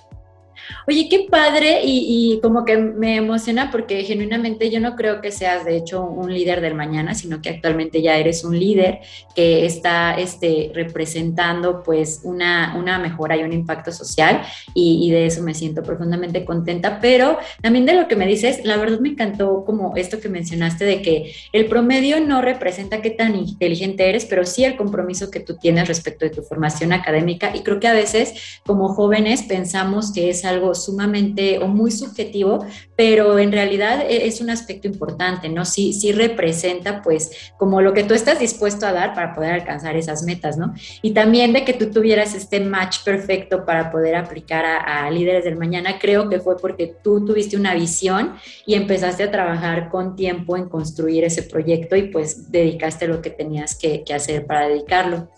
Oye, 0.86 1.08
qué 1.08 1.26
padre 1.30 1.80
y, 1.84 2.38
como 2.42 2.64
que 2.64 2.76
me 2.76 3.16
emociona 3.16 3.70
porque 3.70 4.02
genuinamente 4.04 4.70
yo 4.70 4.80
no 4.80 4.96
creo 4.96 5.20
que 5.20 5.30
seas 5.30 5.64
de 5.64 5.76
hecho 5.76 6.04
un 6.04 6.32
líder 6.32 6.60
del 6.60 6.74
mañana, 6.74 7.14
sino 7.14 7.40
que 7.40 7.50
actualmente 7.50 8.02
ya 8.02 8.16
eres 8.16 8.44
un 8.44 8.58
líder 8.58 9.00
que 9.34 9.64
está 9.66 10.14
este, 10.14 10.70
representando 10.74 11.82
pues 11.82 12.20
una, 12.24 12.74
una 12.76 12.98
mejora 12.98 13.36
y 13.36 13.42
un 13.42 13.52
impacto 13.52 13.92
social 13.92 14.42
y, 14.74 15.06
y, 15.06 15.10
de 15.10 15.26
eso 15.26 15.42
me 15.42 15.54
siento 15.54 15.82
profundamente 15.82 16.44
contenta, 16.44 17.00
pero 17.00 17.38
también 17.60 17.86
de 17.86 17.94
lo 17.94 18.08
que 18.08 18.16
me 18.16 18.26
dices, 18.26 18.64
la 18.64 18.76
verdad 18.76 19.00
me 19.00 19.10
encantó 19.10 19.64
como 19.64 19.96
esto 19.96 20.20
que 20.20 20.28
mencionaste 20.28 20.84
de 20.84 21.02
que 21.02 21.32
el 21.52 21.66
promedio 21.66 22.20
no 22.20 22.42
representa 22.42 23.02
qué 23.02 23.10
tan 23.10 23.36
inteligente 23.36 24.08
eres, 24.08 24.24
pero 24.24 24.44
sí 24.44 24.64
el 24.64 24.76
compromiso 24.76 25.30
que 25.30 25.40
tú 25.40 25.56
tienes 25.56 25.88
respecto 25.88 26.24
de 26.24 26.30
tu 26.30 26.42
formación 26.42 26.92
académica 26.92 27.54
y 27.54 27.62
creo 27.62 27.80
que 27.80 27.88
a 27.88 27.92
veces 27.92 28.34
como 28.64 28.88
jóvenes 28.88 29.42
pensamos 29.42 30.12
que 30.12 30.30
es 30.30 30.44
algo 30.44 30.61
sumamente 30.74 31.58
o 31.58 31.66
muy 31.66 31.90
subjetivo, 31.90 32.64
pero 32.96 33.38
en 33.38 33.52
realidad 33.52 34.04
e, 34.08 34.26
es 34.26 34.40
un 34.40 34.50
aspecto 34.50 34.86
importante, 34.86 35.48
¿no? 35.48 35.64
Sí, 35.64 35.92
sí 35.92 36.12
representa 36.12 37.02
pues 37.02 37.52
como 37.58 37.80
lo 37.80 37.92
que 37.92 38.04
tú 38.04 38.14
estás 38.14 38.38
dispuesto 38.38 38.86
a 38.86 38.92
dar 38.92 39.14
para 39.14 39.34
poder 39.34 39.52
alcanzar 39.52 39.96
esas 39.96 40.22
metas, 40.22 40.56
¿no? 40.56 40.74
Y 41.02 41.12
también 41.12 41.52
de 41.52 41.64
que 41.64 41.72
tú 41.72 41.90
tuvieras 41.90 42.34
este 42.34 42.60
match 42.60 42.98
perfecto 43.04 43.64
para 43.64 43.90
poder 43.90 44.14
aplicar 44.14 44.64
a, 44.64 45.10
líderes 45.10 45.44
del 45.44 45.56
mañana, 45.56 45.98
creo 45.98 46.28
que 46.28 46.40
fue 46.40 46.56
porque 46.56 46.94
tú 47.02 47.24
tuviste 47.24 47.56
una 47.56 47.74
visión 47.74 48.34
y 48.66 48.74
empezaste 48.74 49.24
a 49.24 49.30
trabajar 49.30 49.90
con 49.90 50.16
tiempo 50.16 50.56
en 50.56 50.68
construir 50.68 51.24
ese 51.24 51.42
proyecto 51.42 51.96
y 51.96 52.02
pues 52.02 52.50
dedicaste 52.50 53.08
lo 53.08 53.20
que 53.20 53.30
tenías 53.30 53.76
que, 53.76 54.04
hacer 54.12 54.46
para 54.46 54.68
dedicarlo. 54.68 55.28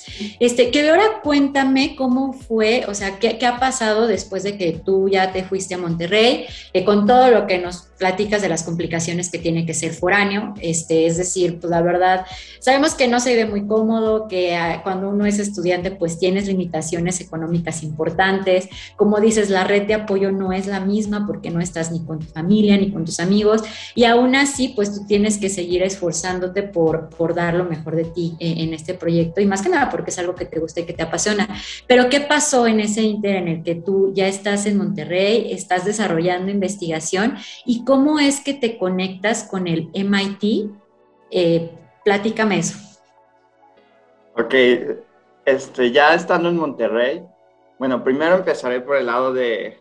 Este, 0.40 0.70
que 0.72 0.90
ahora 0.90 1.20
cuéntame 1.22 1.94
cómo 1.96 2.32
fue, 2.32 2.84
o 2.88 2.94
sea, 2.94 3.18
qué, 3.20 3.38
qué 3.38 3.46
ha 3.46 3.60
pasado 3.60 4.08
después 4.08 4.42
de 4.42 4.58
que 4.58 4.72
tú 4.84 5.03
ya 5.08 5.32
te 5.32 5.44
fuiste 5.44 5.74
a 5.74 5.78
Monterrey, 5.78 6.46
eh, 6.72 6.84
con 6.84 7.06
todo 7.06 7.30
lo 7.30 7.46
que 7.46 7.58
nos 7.58 7.88
platicas 7.98 8.42
de 8.42 8.48
las 8.48 8.62
complicaciones 8.62 9.30
que 9.30 9.38
tiene 9.38 9.66
que 9.66 9.74
ser 9.74 9.92
foráneo, 9.92 10.54
este, 10.60 11.06
es 11.06 11.16
decir, 11.16 11.58
pues 11.60 11.70
la 11.70 11.82
verdad, 11.82 12.26
sabemos 12.58 12.94
que 12.94 13.08
no 13.08 13.20
se 13.20 13.30
vive 13.30 13.46
muy 13.46 13.66
cómodo, 13.66 14.28
que 14.28 14.56
ah, 14.56 14.80
cuando 14.82 15.08
uno 15.08 15.26
es 15.26 15.38
estudiante 15.38 15.90
pues 15.90 16.18
tienes 16.18 16.46
limitaciones 16.46 17.20
económicas 17.20 17.82
importantes, 17.82 18.68
como 18.96 19.20
dices, 19.20 19.50
la 19.50 19.64
red 19.64 19.86
de 19.86 19.94
apoyo 19.94 20.32
no 20.32 20.52
es 20.52 20.66
la 20.66 20.80
misma 20.80 21.26
porque 21.26 21.50
no 21.50 21.60
estás 21.60 21.92
ni 21.92 22.04
con 22.04 22.18
tu 22.18 22.26
familia 22.26 22.76
ni 22.76 22.90
con 22.90 23.04
tus 23.04 23.20
amigos. 23.20 23.62
Y 23.94 24.04
aún 24.04 24.34
así 24.34 24.68
pues 24.68 24.94
tú 24.94 25.06
tienes 25.06 25.38
que 25.38 25.48
seguir 25.48 25.82
esforzándote 25.82 26.62
por, 26.62 27.08
por 27.10 27.34
dar 27.34 27.54
lo 27.54 27.64
mejor 27.64 27.96
de 27.96 28.04
ti 28.04 28.34
en, 28.38 28.58
en 28.68 28.74
este 28.74 28.94
proyecto. 28.94 29.40
Y 29.40 29.46
más 29.46 29.62
que 29.62 29.68
nada 29.68 29.90
porque 29.90 30.10
es 30.10 30.18
algo 30.18 30.34
que 30.34 30.44
te 30.44 30.58
gusta 30.58 30.80
y 30.80 30.84
que 30.84 30.92
te 30.92 31.02
apasiona. 31.02 31.48
Pero 31.86 32.08
¿qué 32.08 32.20
pasó 32.20 32.66
en 32.66 32.80
ese 32.80 33.02
inter 33.02 33.36
en 33.36 33.48
el 33.48 33.62
que 33.62 33.74
tú 33.74 34.12
ya 34.14 34.26
estás 34.26 34.66
en 34.66 34.78
Monterrey, 34.78 35.52
estás 35.52 35.84
desarrollando 35.84 36.50
investigación 36.50 37.36
y 37.64 37.83
cómo 37.84 38.18
es 38.18 38.40
que 38.40 38.54
te 38.54 38.78
conectas 38.78 39.44
con 39.44 39.66
el 39.66 39.90
MIT. 39.94 40.70
Eh, 41.30 41.70
platícame 42.04 42.58
eso. 42.58 42.78
Ok, 44.36 44.54
este, 45.44 45.92
ya 45.92 46.14
estando 46.14 46.48
en 46.48 46.56
Monterrey, 46.56 47.22
bueno, 47.78 48.02
primero 48.02 48.36
empezaré 48.36 48.80
por 48.80 48.96
el 48.96 49.06
lado 49.06 49.32
de, 49.32 49.78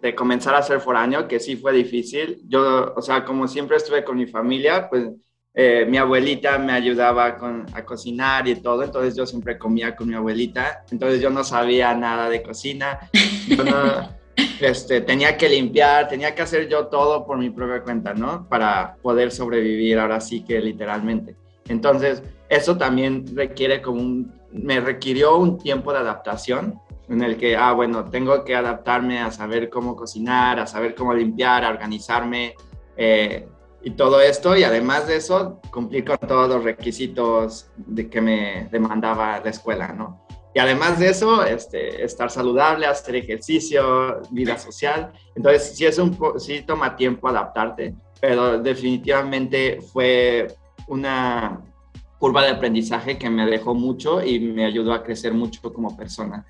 de 0.00 0.14
comenzar 0.14 0.54
a 0.54 0.62
ser 0.62 0.80
foráneo, 0.80 1.28
que 1.28 1.40
sí 1.40 1.56
fue 1.56 1.72
difícil. 1.72 2.40
Yo, 2.46 2.94
o 2.94 3.02
sea, 3.02 3.24
como 3.24 3.46
siempre 3.48 3.76
estuve 3.76 4.04
con 4.04 4.16
mi 4.16 4.26
familia, 4.26 4.88
pues 4.88 5.10
eh, 5.52 5.84
mi 5.88 5.98
abuelita 5.98 6.58
me 6.58 6.72
ayudaba 6.72 7.36
con, 7.36 7.66
a 7.74 7.84
cocinar 7.84 8.46
y 8.46 8.54
todo, 8.56 8.84
entonces 8.84 9.16
yo 9.16 9.26
siempre 9.26 9.58
comía 9.58 9.96
con 9.96 10.08
mi 10.08 10.14
abuelita, 10.14 10.84
entonces 10.90 11.20
yo 11.20 11.28
no 11.28 11.42
sabía 11.42 11.92
nada 11.94 12.30
de 12.30 12.42
cocina, 12.42 13.00
yo 13.48 13.64
no, 13.64 13.72
este, 14.60 15.00
tenía 15.00 15.36
que 15.36 15.48
limpiar, 15.48 16.08
tenía 16.08 16.34
que 16.34 16.42
hacer 16.42 16.68
yo 16.68 16.86
todo 16.86 17.26
por 17.26 17.38
mi 17.38 17.50
propia 17.50 17.82
cuenta, 17.82 18.14
¿no? 18.14 18.46
Para 18.48 18.96
poder 19.02 19.30
sobrevivir 19.30 19.98
ahora 19.98 20.20
sí 20.20 20.42
que 20.44 20.60
literalmente. 20.60 21.36
Entonces, 21.68 22.22
eso 22.48 22.76
también 22.76 23.24
requiere 23.34 23.80
como 23.80 24.00
un, 24.00 24.32
me 24.52 24.80
requirió 24.80 25.38
un 25.38 25.58
tiempo 25.58 25.92
de 25.92 25.98
adaptación 25.98 26.80
en 27.08 27.22
el 27.22 27.36
que, 27.36 27.56
ah, 27.56 27.72
bueno, 27.72 28.04
tengo 28.04 28.44
que 28.44 28.54
adaptarme 28.54 29.20
a 29.20 29.30
saber 29.30 29.68
cómo 29.68 29.96
cocinar, 29.96 30.60
a 30.60 30.66
saber 30.66 30.94
cómo 30.94 31.12
limpiar, 31.12 31.64
a 31.64 31.70
organizarme 31.70 32.54
eh, 32.96 33.48
y 33.82 33.90
todo 33.92 34.20
esto. 34.20 34.56
Y 34.56 34.62
además 34.62 35.08
de 35.08 35.16
eso, 35.16 35.60
cumplir 35.72 36.04
con 36.04 36.18
todos 36.18 36.48
los 36.48 36.62
requisitos 36.62 37.70
de 37.76 38.08
que 38.08 38.20
me 38.20 38.68
demandaba 38.70 39.40
la 39.40 39.50
escuela, 39.50 39.92
¿no? 39.92 40.24
Y 40.54 40.58
además 40.58 40.98
de 40.98 41.10
eso, 41.10 41.44
este, 41.44 42.02
estar 42.04 42.30
saludable, 42.30 42.86
hacer 42.86 43.16
ejercicio, 43.16 44.20
vida 44.30 44.58
social. 44.58 45.12
Entonces, 45.36 45.76
sí, 45.76 45.86
es 45.86 45.98
un 45.98 46.16
sí 46.38 46.62
toma 46.62 46.96
tiempo 46.96 47.28
adaptarte, 47.28 47.94
pero 48.20 48.58
definitivamente 48.58 49.80
fue 49.80 50.48
una 50.88 51.60
curva 52.18 52.42
de 52.42 52.50
aprendizaje 52.50 53.16
que 53.16 53.30
me 53.30 53.46
dejó 53.46 53.74
mucho 53.74 54.22
y 54.22 54.40
me 54.40 54.64
ayudó 54.64 54.92
a 54.92 55.02
crecer 55.02 55.32
mucho 55.32 55.72
como 55.72 55.96
persona. 55.96 56.44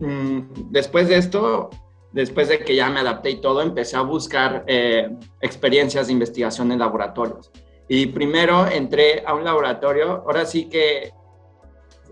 Mm, 0.00 0.70
después 0.70 1.08
de 1.08 1.18
esto, 1.18 1.70
después 2.12 2.48
de 2.48 2.60
que 2.60 2.74
ya 2.74 2.88
me 2.88 3.00
adapté 3.00 3.30
y 3.30 3.40
todo, 3.40 3.60
empecé 3.60 3.96
a 3.96 4.00
buscar 4.00 4.64
eh, 4.66 5.10
experiencias 5.40 6.06
de 6.06 6.14
investigación 6.14 6.72
en 6.72 6.78
laboratorios. 6.78 7.50
Y 7.88 8.06
primero 8.06 8.66
entré 8.66 9.22
a 9.26 9.34
un 9.34 9.44
laboratorio, 9.44 10.24
ahora 10.26 10.44
sí 10.44 10.68
que 10.68 11.12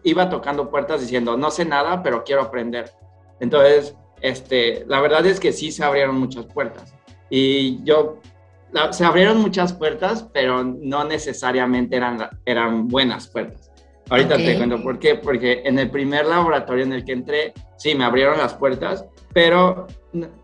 iba 0.06 0.30
tocando 0.30 0.70
puertas 0.70 1.00
diciendo, 1.00 1.36
no 1.36 1.50
sé 1.50 1.64
nada, 1.64 2.02
pero 2.02 2.22
quiero 2.24 2.42
aprender. 2.42 2.92
Entonces, 3.40 3.96
este, 4.20 4.84
la 4.86 5.00
verdad 5.00 5.26
es 5.26 5.40
que 5.40 5.52
sí 5.52 5.72
se 5.72 5.84
abrieron 5.84 6.18
muchas 6.18 6.46
puertas. 6.46 6.94
Y 7.28 7.82
yo, 7.82 8.20
se 8.90 9.04
abrieron 9.04 9.38
muchas 9.38 9.72
puertas, 9.72 10.28
pero 10.32 10.62
no 10.62 11.04
necesariamente 11.04 11.96
eran, 11.96 12.18
eran 12.44 12.86
buenas 12.86 13.26
puertas. 13.26 13.72
Ahorita 14.08 14.36
te 14.36 14.56
cuento 14.56 14.80
por 14.80 15.00
qué, 15.00 15.16
porque 15.16 15.62
en 15.64 15.80
el 15.80 15.90
primer 15.90 16.26
laboratorio 16.26 16.84
en 16.84 16.92
el 16.92 17.04
que 17.04 17.12
entré, 17.12 17.52
sí, 17.76 17.96
me 17.96 18.04
abrieron 18.04 18.38
las 18.38 18.54
puertas, 18.54 19.04
pero 19.32 19.88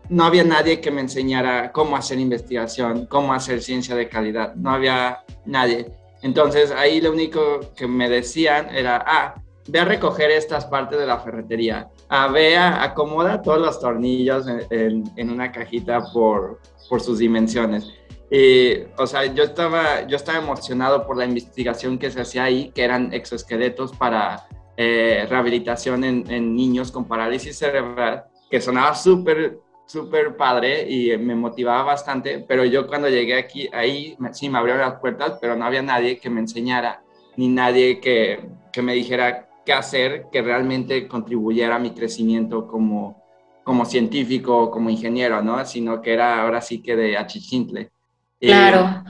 no 0.09 0.25
había 0.25 0.43
nadie 0.43 0.81
que 0.81 0.91
me 0.91 0.99
enseñara 0.99 1.71
cómo 1.71 1.95
hacer 1.95 2.19
investigación, 2.19 3.05
cómo 3.05 3.33
hacer 3.33 3.61
ciencia 3.61 3.95
de 3.95 4.09
calidad, 4.09 4.55
no 4.55 4.71
había 4.71 5.23
nadie. 5.45 5.87
Entonces 6.21 6.71
ahí 6.71 6.99
lo 6.99 7.11
único 7.11 7.59
que 7.75 7.87
me 7.87 8.09
decían 8.09 8.75
era, 8.75 9.03
ah, 9.05 9.42
ve 9.67 9.79
a 9.79 9.85
recoger 9.85 10.31
estas 10.31 10.65
partes 10.65 10.99
de 10.99 11.05
la 11.05 11.19
ferretería, 11.19 11.89
a, 12.09 12.27
ve 12.27 12.57
a 12.57 12.83
acomoda 12.83 13.41
todos 13.41 13.59
los 13.59 13.79
tornillos 13.79 14.45
en, 14.47 15.03
en, 15.15 15.29
una 15.29 15.51
cajita 15.51 16.01
por, 16.11 16.59
por, 16.89 17.01
sus 17.01 17.19
dimensiones. 17.19 17.89
Y, 18.29 18.83
o 18.97 19.07
sea, 19.07 19.25
yo 19.25 19.43
estaba, 19.43 20.07
yo 20.07 20.15
estaba 20.17 20.39
emocionado 20.39 21.05
por 21.05 21.17
la 21.17 21.25
investigación 21.25 21.97
que 21.97 22.11
se 22.11 22.21
hacía 22.21 22.45
ahí, 22.45 22.71
que 22.73 22.83
eran 22.83 23.13
exoesqueletos 23.13 23.95
para 23.95 24.47
eh, 24.75 25.25
rehabilitación 25.29 26.03
en, 26.03 26.29
en, 26.29 26.55
niños 26.55 26.91
con 26.91 27.07
parálisis 27.07 27.57
cerebral, 27.57 28.25
que 28.49 28.59
sonaba 28.59 28.95
súper, 28.95 29.59
súper 29.85 30.35
padre 30.35 30.89
y 30.89 31.15
me 31.17 31.35
motivaba 31.35 31.83
bastante, 31.83 32.43
pero 32.47 32.65
yo 32.65 32.87
cuando 32.87 33.07
llegué 33.07 33.37
aquí, 33.37 33.69
ahí 33.71 34.17
sí 34.31 34.49
me 34.49 34.57
abrieron 34.57 34.81
las 34.81 34.99
puertas, 34.99 35.37
pero 35.39 35.55
no 35.55 35.65
había 35.65 35.81
nadie 35.81 36.19
que 36.19 36.29
me 36.29 36.39
enseñara, 36.39 37.03
ni 37.37 37.47
nadie 37.47 37.99
que, 37.99 38.49
que 38.71 38.81
me 38.81 38.93
dijera 38.93 39.47
qué 39.65 39.73
hacer 39.73 40.25
que 40.31 40.41
realmente 40.41 41.07
contribuyera 41.07 41.75
a 41.75 41.79
mi 41.79 41.91
crecimiento 41.91 42.67
como, 42.67 43.23
como 43.63 43.85
científico, 43.85 44.69
como 44.69 44.89
ingeniero, 44.89 45.41
¿no? 45.41 45.65
Sino 45.65 46.01
que 46.01 46.13
era 46.13 46.41
ahora 46.41 46.61
sí 46.61 46.81
que 46.81 46.95
de 46.95 47.17
achichintle. 47.17 47.91
Claro. 48.39 49.03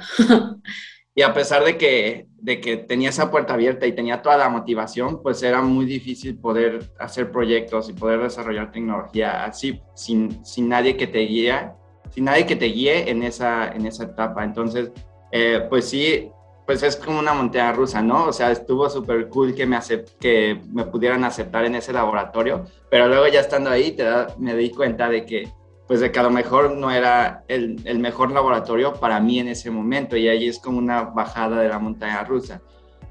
Y, 1.16 1.22
a 1.22 1.32
pesar 1.32 1.64
de 1.64 1.78
que, 1.78 2.28
de 2.38 2.60
que 2.60 2.78
tenía 2.78 3.10
esa 3.10 3.30
puerta 3.30 3.54
abierta 3.54 3.86
y 3.86 3.94
tenía 3.94 4.24
toda 4.24 4.36
la 4.36 4.50
motivación, 4.50 5.22
pues 5.22 5.44
era 5.44 5.62
muy 5.62 5.86
difícil 5.86 6.40
poder 6.40 6.92
hacer 7.00 7.32
proyectos 7.32 7.88
y 7.90 7.94
poder 7.94 8.22
desarrollar 8.22 8.72
tecnología 8.72 9.46
así, 9.46 9.80
sin, 9.94 10.44
sin 10.44 10.70
nadie 10.70 10.98
que 10.98 11.06
te 11.06 11.20
guíe, 11.20 11.72
sin 12.10 12.26
nadie 12.26 12.48
que 12.48 12.56
te 12.56 12.66
guíe 12.66 13.12
en 13.12 13.22
esa, 13.22 13.70
en 13.70 13.86
esa 13.86 14.06
etapa. 14.06 14.44
Entonces, 14.44 14.92
eh, 15.32 15.66
pues 15.70 15.88
sí, 15.88 16.32
pues 16.66 16.82
es 16.84 16.96
como 16.96 17.20
una 17.20 17.34
montaña 17.34 17.74
rusa, 17.74 18.02
¿no? 18.02 18.26
O 18.26 18.34
sea, 18.34 18.52
estuvo 18.52 18.90
súper 18.90 19.28
cool 19.28 19.54
que 19.54 19.66
me, 19.66 19.78
que 20.20 20.62
me 20.72 20.86
pudieran 20.86 21.24
aceptar 21.24 21.66
en 21.66 21.76
ese 21.76 21.92
laboratorio, 21.92 22.66
pero 22.90 23.08
luego 23.08 23.28
ya 23.28 23.42
estando 23.42 23.70
ahí 23.70 23.96
me 24.38 24.56
di 24.56 24.70
cuenta 24.72 25.10
de 25.10 25.26
que, 25.26 25.50
pues 25.88 26.00
de 26.00 26.12
que 26.12 26.20
a 26.20 26.24
lo 26.24 26.30
mejor 26.30 26.72
no 26.72 26.90
era 26.90 27.44
el, 27.48 27.82
el, 27.84 28.00
mejor 28.00 28.32
laboratorio 28.32 28.94
para 28.94 29.20
mí 29.20 29.40
en 29.40 29.50
ese 29.50 29.70
momento 29.70 30.16
y 30.16 30.30
ahí 30.30 30.48
es 30.48 30.60
como 30.60 30.78
una 30.78 31.02
bajada 31.04 31.60
de 31.60 31.70
la 31.70 31.80
montaña 31.80 32.24
rusa. 32.24 32.62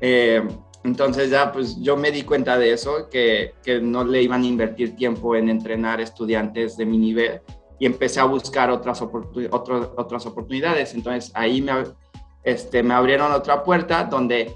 Eh, 0.00 0.42
entonces 0.84 1.30
ya 1.30 1.52
pues 1.52 1.80
yo 1.80 1.96
me 1.96 2.10
di 2.10 2.22
cuenta 2.22 2.58
de 2.58 2.72
eso, 2.72 3.08
que, 3.10 3.54
que 3.62 3.80
no 3.80 4.02
le 4.04 4.22
iban 4.22 4.42
a 4.42 4.46
invertir 4.46 4.96
tiempo 4.96 5.36
en 5.36 5.48
entrenar 5.48 6.00
estudiantes 6.00 6.76
de 6.76 6.86
mi 6.86 6.98
nivel 6.98 7.40
y 7.78 7.86
empecé 7.86 8.20
a 8.20 8.24
buscar 8.24 8.70
otras, 8.70 9.02
otras 9.02 10.26
oportunidades. 10.26 10.94
Entonces 10.94 11.30
ahí 11.34 11.60
me, 11.60 11.72
este, 12.44 12.82
me 12.82 12.94
abrieron 12.94 13.32
otra 13.32 13.62
puerta 13.62 14.04
donde 14.04 14.54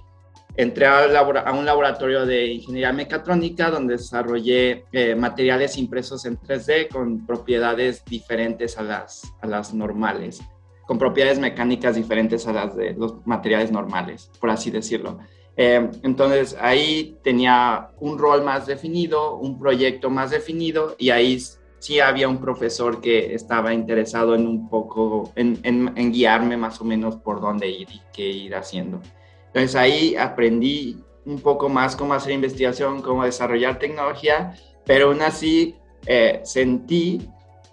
entré 0.57 0.87
a, 0.87 1.53
un 1.53 1.67
laboratorio 1.67 2.25
de 2.25 2.47
ingeniería 2.47 2.93
mecatrónica 2.93 3.71
donde 3.71 3.97
desarrollé 3.97 4.85
eh, 4.93 5.15
materiales 5.15 5.77
impresos 5.77 6.25
en 6.25 6.39
3D 6.39 6.89
con 6.89 7.27
propiedades 7.27 8.05
diferentes 8.05 8.79
a 8.79 8.83
las, 8.83 9.23
a 9.41 9.47
las 9.47 9.75
normales, 9.75 10.41
con 10.87 10.99
propiedades 10.99 11.39
mecánicas 11.39 11.97
diferentes 11.97 12.47
a 12.47 12.53
las 12.53 12.75
de 12.75 12.95
los 12.95 13.27
materiales 13.27 13.71
normales, 13.71 14.31
por 14.41 14.51
así 14.51 14.71
decirlo. 14.71 15.19
Eh, 15.59 15.91
entonces 16.03 16.57
ahí 16.61 17.19
tenía 17.23 17.91
un 17.99 18.19
rol 18.19 18.43
más 18.43 18.67
definido, 18.67 19.37
un 19.37 19.59
proyecto 19.59 20.11
más 20.11 20.31
definido 20.31 20.95
y 20.99 21.11
ahí 21.11 21.39
sí 21.87 22.01
había 22.01 22.27
un 22.29 22.39
profesor 22.39 23.01
que 23.01 23.33
estaba 23.33 23.73
interesado 23.73 24.35
en 24.35 24.45
un 24.45 24.69
poco, 24.69 25.33
en, 25.37 25.93
guiarme 26.13 26.57
más 26.57 26.81
o 26.81 26.85
menos 26.85 27.15
por 27.15 27.41
dónde 27.41 27.69
ir 27.69 27.87
y 27.89 28.03
qué 28.13 28.29
ir 28.29 28.57
haciendo. 28.57 29.01
Entonces 29.47 29.77
ahí 29.77 30.17
aprendí 30.17 30.97
un 31.25 31.39
poco 31.39 31.69
más 31.69 31.95
cómo 31.95 32.15
hacer 32.15 32.33
investigación, 32.33 33.03
cómo 33.03 33.23
desarrollar 33.23 33.79
tecnología, 33.79 34.57
pero 34.85 35.11
aún 35.11 35.23
así 35.23 35.77
eh, 36.07 36.41
sentí 36.43 37.21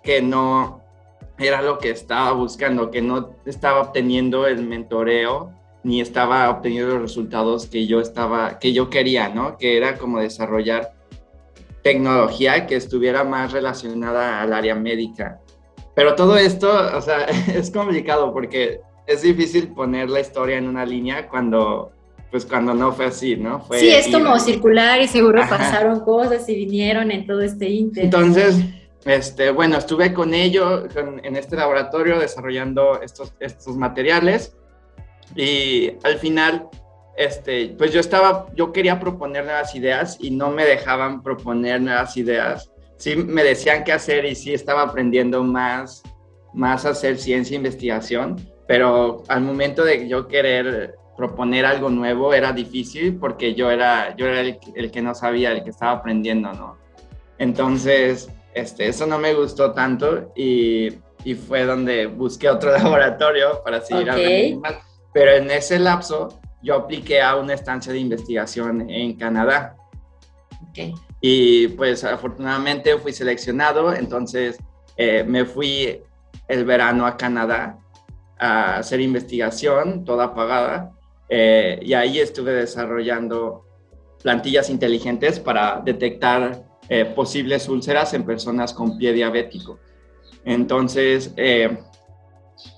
que 0.04 0.22
no 0.22 0.84
era 1.40 1.64
lo 1.64 1.80
que 1.80 1.90
estaba 1.90 2.34
buscando, 2.34 2.92
que 2.92 3.02
no 3.02 3.32
estaba 3.48 3.82
obteniendo 3.82 4.46
el 4.46 4.62
mentoreo 4.64 5.52
ni 5.82 6.02
estaba 6.02 6.52
obteniendo 6.52 6.94
los 6.94 7.02
resultados 7.02 7.66
que 7.66 7.88
yo 7.88 8.00
estaba, 8.00 8.60
que 8.60 8.74
yo 8.74 8.92
quería, 8.92 9.30
¿no? 9.30 9.58
Que 9.58 9.76
era 9.76 9.98
como 9.98 10.20
desarrollar 10.20 10.94
tecnología 11.84 12.66
que 12.66 12.76
estuviera 12.76 13.24
más 13.24 13.52
relacionada 13.52 14.42
al 14.42 14.54
área 14.54 14.74
médica. 14.74 15.40
Pero 15.96 16.16
todo 16.16 16.38
esto, 16.38 16.72
o 16.96 17.02
sea, 17.02 17.26
es 17.54 17.70
complicado 17.70 18.34
porque 18.34 18.82
es 19.06 19.22
difícil 19.22 19.68
poner 19.74 20.10
la 20.10 20.22
historia 20.22 20.58
en 20.58 20.68
una 20.68 20.86
línea 20.86 21.28
cuando, 21.28 21.92
pues 22.32 22.46
cuando 22.46 22.74
no 22.74 22.92
fue 22.94 23.06
así, 23.06 23.36
¿no? 23.36 23.60
Fue 23.60 23.80
sí, 23.80 23.90
es 23.90 24.08
como 24.08 24.40
circular 24.40 25.02
y 25.02 25.08
seguro 25.08 25.42
pasaron 25.48 26.00
cosas 26.00 26.48
y 26.50 26.56
vinieron 26.56 27.12
en 27.12 27.28
todo 27.28 27.42
este 27.42 27.70
ínter. 27.70 28.06
Entonces, 28.06 28.58
este, 29.06 29.52
bueno, 29.52 29.78
estuve 29.78 30.14
con 30.14 30.34
ellos 30.34 30.86
en 30.96 31.36
este 31.36 31.58
laboratorio 31.58 32.18
desarrollando 32.20 33.02
estos, 33.02 33.34
estos 33.40 33.76
materiales 33.76 34.56
y 35.36 35.94
al 36.04 36.18
final, 36.18 36.70
este, 37.16 37.76
pues 37.78 37.92
yo 37.92 38.00
estaba, 38.00 38.48
yo 38.56 38.72
quería 38.72 39.00
proponer 39.00 39.46
nuevas 39.46 39.76
ideas 39.76 40.18
y 40.20 40.32
no 40.32 40.50
me 40.50 40.66
dejaban 40.66 41.22
proponer 41.22 41.82
nuevas 41.82 42.18
ideas. 42.18 42.72
Sí 42.98 43.16
me 43.16 43.44
decían 43.44 43.84
qué 43.84 43.94
hacer 43.94 44.26
y 44.26 44.36
sí 44.36 44.54
estaba 44.54 44.84
aprendiendo 44.84 45.44
más, 45.44 46.04
más 46.54 46.86
a 46.86 46.90
hacer 46.90 47.18
ciencia 47.18 47.56
e 47.56 47.58
investigación, 47.58 48.38
pero 48.68 49.24
al 49.28 49.42
momento 49.42 49.84
de 49.84 50.08
yo 50.08 50.28
querer 50.28 50.96
proponer 51.16 51.66
algo 51.66 51.90
nuevo 51.90 52.34
era 52.34 52.52
difícil 52.52 53.18
porque 53.18 53.54
yo 53.54 53.70
era, 53.70 54.16
yo 54.16 54.26
era 54.28 54.42
el, 54.42 54.92
que 54.92 55.02
no 55.02 55.14
sabía, 55.14 55.52
el 55.52 55.64
que 55.64 55.70
estaba 55.70 55.92
aprendiendo, 55.92 56.52
¿no? 56.54 56.78
Entonces, 57.38 58.30
este, 58.54 58.88
eso 58.88 59.06
no 59.06 59.20
me 59.20 59.34
gustó 59.34 59.74
tanto 59.74 60.32
y, 60.36 60.90
y 61.24 61.36
fue 61.36 61.66
donde 61.66 62.08
busqué 62.08 62.50
otro 62.50 62.72
laboratorio 62.78 63.62
para 63.64 63.82
seguir 63.82 64.10
aprendiendo 64.10 64.62
más. 64.62 64.76
Pero 65.14 65.34
en 65.34 65.52
ese 65.52 65.78
lapso 65.78 66.40
yo 66.64 66.76
apliqué 66.76 67.22
a 67.22 67.36
una 67.36 67.54
estancia 67.54 67.94
de 67.94 68.00
investigación 68.00 68.90
en 68.90 69.16
Canadá. 69.16 69.76
Okay. 70.70 70.94
Y 71.22 71.68
pues 71.70 72.04
afortunadamente 72.04 72.98
fui 72.98 73.14
seleccionado, 73.14 73.94
entonces 73.94 74.58
eh, 74.98 75.24
me 75.24 75.46
fui 75.46 76.02
el 76.48 76.66
verano 76.66 77.06
a 77.06 77.16
Canadá 77.18 77.78
a 78.40 78.78
hacer 78.78 79.00
investigación, 79.02 80.04
toda 80.04 80.34
pagada, 80.34 80.92
eh, 81.30 81.80
y 81.82 81.94
ahí 81.94 82.20
estuve 82.20 82.52
desarrollando 82.52 83.66
plantillas 84.22 84.70
inteligentes 84.70 85.40
para 85.40 85.82
detectar 85.84 86.64
eh, 86.90 87.06
posibles 87.06 87.68
úlceras 87.70 88.14
en 88.14 88.26
personas 88.26 88.74
con 88.74 88.98
pie 88.98 89.14
diabético. 89.14 89.80
Entonces, 90.46 91.34
eh, 91.38 91.78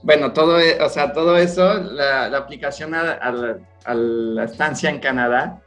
bueno, 0.04 0.34
todo, 0.34 0.60
e, 0.60 0.82
o 0.82 0.90
sea, 0.90 1.14
todo 1.14 1.38
eso, 1.38 1.76
la, 1.76 2.26
aplicación 2.26 2.94
a, 2.94 3.32
la 3.94 4.44
estancia 4.44 4.90
en 4.90 5.00
Canadá 5.00 5.62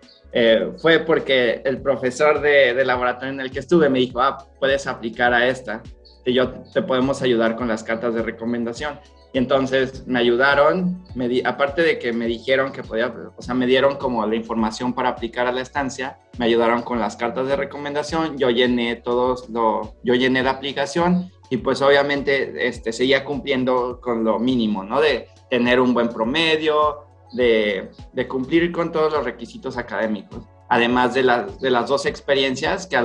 fue 0.78 1.00
porque 1.00 1.62
el 1.64 1.80
profesor 1.80 2.40
de, 2.40 2.74
de, 2.74 2.84
laboratorio 2.84 3.32
en 3.32 3.40
el 3.40 3.50
que 3.50 3.60
estuve 3.60 3.88
me 3.88 3.98
dijo, 3.98 4.20
ah, 4.20 4.46
puedes 4.58 4.86
aplicar 4.86 5.32
a 5.32 5.46
esta, 5.48 5.82
y 6.24 6.34
yo 6.34 6.62
te 6.72 6.82
podemos 6.82 7.22
ayudar 7.22 7.56
con 7.56 7.68
las 7.68 7.82
cartas 7.82 8.14
de 8.14 8.22
recomendación. 8.22 9.00
Y 9.32 9.38
entonces 9.38 10.06
me 10.06 10.18
ayudaron, 10.18 11.04
me 11.14 11.42
aparte 11.44 11.82
de 11.82 11.98
que 11.98 12.12
me 12.12 12.26
dijeron 12.26 12.72
que 12.72 12.82
podía, 12.82 13.14
o 13.36 13.42
sea, 13.42 13.54
me 13.54 13.66
dieron 13.66 13.96
como 13.96 14.26
la 14.26 14.34
información 14.34 14.94
para 14.94 15.10
aplicar 15.10 15.46
a 15.46 15.52
la 15.52 15.60
estancia, 15.60 16.18
me 16.38 16.46
ayudaron 16.46 16.82
con 16.82 16.98
las 16.98 17.16
cartas 17.16 17.46
de 17.46 17.56
recomendación, 17.56 18.38
yo 18.38 18.48
llené 18.48 18.96
todos, 18.96 19.48
lo, 19.50 19.96
yo 20.02 20.14
llené 20.14 20.42
la 20.42 20.52
aplicación 20.52 21.30
y 21.50 21.58
pues 21.58 21.82
obviamente 21.82 22.66
este, 22.66 22.92
seguía 22.92 23.24
cumpliendo 23.24 24.00
con 24.00 24.24
lo 24.24 24.38
mínimo, 24.38 24.82
¿no? 24.82 25.00
De 25.00 25.28
tener 25.50 25.80
un 25.80 25.92
buen 25.92 26.08
promedio, 26.08 27.04
de, 27.32 27.90
de 28.12 28.28
cumplir 28.28 28.72
con 28.72 28.90
todos 28.90 29.12
los 29.12 29.24
requisitos 29.24 29.76
académicos 29.76 30.42
además 30.68 31.14
de, 31.14 31.22
de, 31.60 31.70
las 31.70 31.88
dos 31.88 32.06
experiencias, 32.06 32.86
que, 32.86 32.96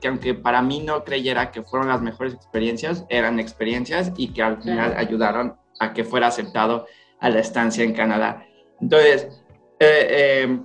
que, 0.00 0.08
aunque 0.08 0.34
para 0.34 0.60
mí 0.62 0.80
no 0.80 1.04
creyera 1.04 1.50
que 1.50 1.62
fueron 1.62 1.88
las 1.88 2.02
mejores 2.02 2.34
experiencias, 2.34 3.04
eran 3.08 3.40
experiencias 3.40 4.12
y 4.16 4.32
que 4.32 4.42
al 4.42 4.62
final 4.62 4.94
ayudaron 4.96 5.56
a 5.80 5.92
que 5.92 6.04
fuera 6.04 6.26
aceptado 6.26 6.86
a 7.20 7.30
la 7.30 7.40
estancia 7.40 7.82
en 7.82 7.94
Canadá. 7.94 8.44
Entonces, 8.80 9.42
eh, 9.80 10.42
em, 10.42 10.64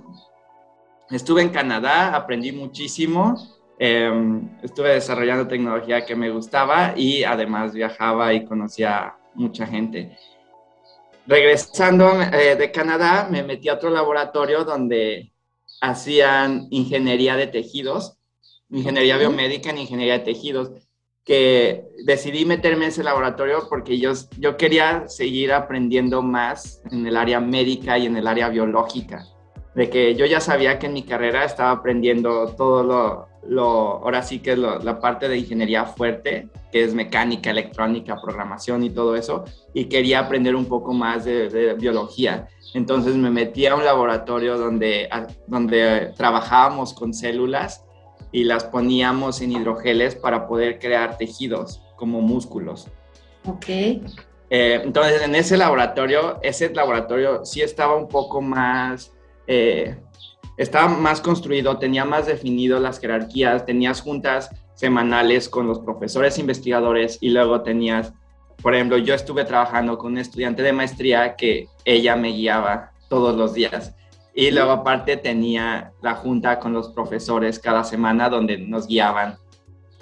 estuve 1.10 1.42
en 1.42 1.48
Canadá, 1.48 2.14
aprendí 2.14 2.52
muchísimo, 2.52 3.36
em, 3.78 4.50
estuve 4.62 4.90
desarrollando 4.90 5.48
tecnología 5.48 6.04
que 6.04 6.14
me 6.14 6.30
gustaba 6.30 6.92
y 6.96 7.24
además 7.24 7.72
viajaba 7.72 8.32
y 8.34 8.44
conocía 8.44 9.16
mucha 9.34 9.66
gente. 9.66 10.16
Regresando 11.26 12.20
eh, 12.20 12.54
de 12.54 12.70
Canadá, 12.70 13.26
me 13.30 13.42
metí 13.42 13.68
a 13.68 13.74
otro 13.74 13.88
laboratorio 13.88 14.62
donde 14.62 15.33
hacían 15.90 16.66
ingeniería 16.70 17.36
de 17.36 17.46
tejidos, 17.46 18.16
ingeniería 18.70 19.18
biomédica 19.18 19.70
en 19.70 19.78
ingeniería 19.78 20.18
de 20.18 20.24
tejidos, 20.24 20.70
que 21.24 21.84
decidí 22.04 22.44
meterme 22.44 22.84
en 22.84 22.90
ese 22.90 23.02
laboratorio 23.02 23.66
porque 23.68 23.98
yo, 23.98 24.12
yo 24.38 24.56
quería 24.56 25.08
seguir 25.08 25.52
aprendiendo 25.52 26.22
más 26.22 26.82
en 26.90 27.06
el 27.06 27.16
área 27.16 27.40
médica 27.40 27.98
y 27.98 28.06
en 28.06 28.16
el 28.16 28.26
área 28.26 28.48
biológica, 28.48 29.24
de 29.74 29.90
que 29.90 30.14
yo 30.14 30.26
ya 30.26 30.40
sabía 30.40 30.78
que 30.78 30.86
en 30.86 30.92
mi 30.92 31.02
carrera 31.02 31.44
estaba 31.44 31.70
aprendiendo 31.72 32.54
todo 32.56 32.84
lo, 32.84 33.28
lo 33.48 33.64
ahora 34.02 34.22
sí 34.22 34.38
que 34.38 34.52
es 34.52 34.58
la 34.58 35.00
parte 35.00 35.28
de 35.28 35.38
ingeniería 35.38 35.84
fuerte, 35.84 36.48
que 36.70 36.84
es 36.84 36.94
mecánica, 36.94 37.50
electrónica, 37.50 38.20
programación 38.20 38.84
y 38.84 38.90
todo 38.90 39.16
eso, 39.16 39.44
y 39.72 39.86
quería 39.86 40.20
aprender 40.20 40.54
un 40.54 40.66
poco 40.66 40.92
más 40.92 41.24
de, 41.24 41.48
de 41.48 41.74
biología. 41.74 42.48
Entonces 42.74 43.14
me 43.14 43.30
metí 43.30 43.66
a 43.66 43.74
un 43.74 43.84
laboratorio 43.84 44.58
donde, 44.58 45.08
donde 45.46 46.12
trabajábamos 46.16 46.92
con 46.92 47.14
células 47.14 47.84
y 48.32 48.44
las 48.44 48.64
poníamos 48.64 49.40
en 49.40 49.52
hidrogeles 49.52 50.16
para 50.16 50.48
poder 50.48 50.80
crear 50.80 51.16
tejidos 51.16 51.80
como 51.96 52.20
músculos. 52.20 52.88
Ok. 53.46 53.68
Eh, 54.50 54.80
entonces 54.82 55.22
en 55.22 55.34
ese 55.36 55.56
laboratorio, 55.56 56.38
ese 56.42 56.72
laboratorio 56.74 57.44
sí 57.44 57.62
estaba 57.62 57.94
un 57.96 58.08
poco 58.08 58.40
más, 58.40 59.12
eh, 59.46 59.96
estaba 60.56 60.88
más 60.88 61.20
construido, 61.20 61.78
tenía 61.78 62.04
más 62.04 62.26
definido 62.26 62.78
las 62.80 63.00
jerarquías, 63.00 63.66
tenías 63.66 64.00
juntas 64.00 64.50
semanales 64.74 65.48
con 65.48 65.66
los 65.66 65.80
profesores 65.80 66.38
investigadores 66.38 67.18
y 67.20 67.30
luego 67.30 67.62
tenías 67.62 68.12
por 68.62 68.74
ejemplo, 68.74 68.96
yo 68.96 69.14
estuve 69.14 69.44
trabajando 69.44 69.98
con 69.98 70.12
un 70.12 70.18
estudiante 70.18 70.62
de 70.62 70.72
maestría 70.72 71.36
que 71.36 71.68
ella 71.84 72.16
me 72.16 72.30
guiaba 72.30 72.92
todos 73.10 73.36
los 73.36 73.52
días. 73.52 73.94
Y 74.34 74.50
luego 74.50 74.70
aparte 74.72 75.18
tenía 75.18 75.92
la 76.02 76.14
junta 76.14 76.58
con 76.58 76.72
los 76.72 76.88
profesores 76.88 77.58
cada 77.58 77.84
semana 77.84 78.30
donde 78.30 78.56
nos 78.56 78.86
guiaban 78.86 79.36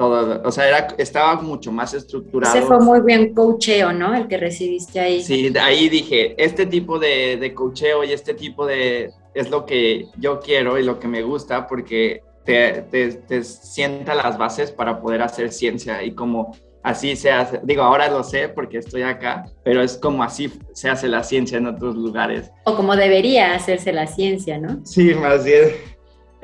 todo, 0.09 0.43
o 0.45 0.51
sea, 0.51 0.69
era, 0.69 0.89
estaba 0.99 1.41
mucho 1.41 1.71
más 1.71 1.95
estructurado. 1.95 2.57
Ese 2.57 2.67
fue 2.67 2.81
muy 2.81 3.01
bien 3.01 3.35
coacheo, 3.35 3.93
¿no? 3.93 4.15
El 4.15 4.27
que 4.27 4.37
recibiste 4.37 4.99
ahí. 4.99 5.23
Sí, 5.23 5.53
ahí 5.61 5.89
dije, 5.89 6.35
este 6.43 6.67
tipo 6.67 6.99
de, 6.99 7.37
de 7.37 7.55
coacheo 7.55 8.03
y 8.05 8.13
este 8.13 8.35
tipo 8.35 8.67
de, 8.67 9.11
es 9.35 9.51
lo 9.51 9.65
que 9.65 10.07
yo 10.19 10.41
quiero 10.41 10.79
y 10.79 10.83
lo 10.85 10.99
que 10.99 11.09
me 11.09 11.23
gusta 11.23 11.67
porque 11.67 12.23
te, 12.45 12.83
te, 12.91 13.13
te 13.13 13.45
sienta 13.45 14.15
las 14.15 14.37
bases 14.39 14.73
para 14.73 15.01
poder 15.01 15.23
hacer 15.23 15.53
ciencia 15.53 16.03
y 16.03 16.15
como 16.15 16.57
así 16.83 17.15
se 17.15 17.31
hace, 17.31 17.61
digo, 17.63 17.83
ahora 17.83 18.09
lo 18.09 18.25
sé 18.25 18.49
porque 18.49 18.79
estoy 18.79 19.03
acá, 19.03 19.47
pero 19.63 19.83
es 19.83 19.97
como 19.97 20.23
así 20.23 20.53
se 20.73 20.89
hace 20.89 21.07
la 21.09 21.23
ciencia 21.23 21.59
en 21.59 21.67
otros 21.67 21.95
lugares. 21.95 22.51
O 22.65 22.75
como 22.75 22.97
debería 22.97 23.55
hacerse 23.55 23.93
la 23.93 24.07
ciencia, 24.07 24.59
¿no? 24.59 24.85
Sí, 24.85 25.15
más 25.15 25.45
bien. 25.45 25.71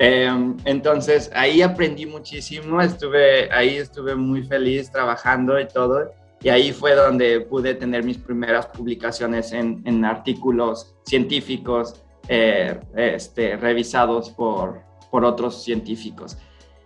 Em, 0.01 0.55
entonces 0.63 1.29
ahí 1.35 1.61
aprendí 1.61 2.05
muchísimo, 2.05 2.81
estuve 2.81 3.51
ahí 3.51 3.75
estuve 3.75 4.15
muy 4.15 4.43
feliz 4.43 4.89
trabajando 4.89 5.59
y 5.59 5.67
todo, 5.67 6.09
y 6.41 6.47
ahí 6.47 6.71
fue 6.71 6.95
donde 6.95 7.41
pude 7.41 7.75
tener 7.75 8.05
mis 8.05 8.17
primeras 8.17 8.67
publicaciones 8.67 9.51
en, 9.51 9.81
en 9.85 10.05
artículos 10.05 10.95
científicos 11.03 12.01
eh, 12.29 12.79
este, 12.95 13.57
revisados 13.57 14.29
por, 14.29 14.81
por 15.11 15.25
otros 15.25 15.63
científicos. 15.63 16.37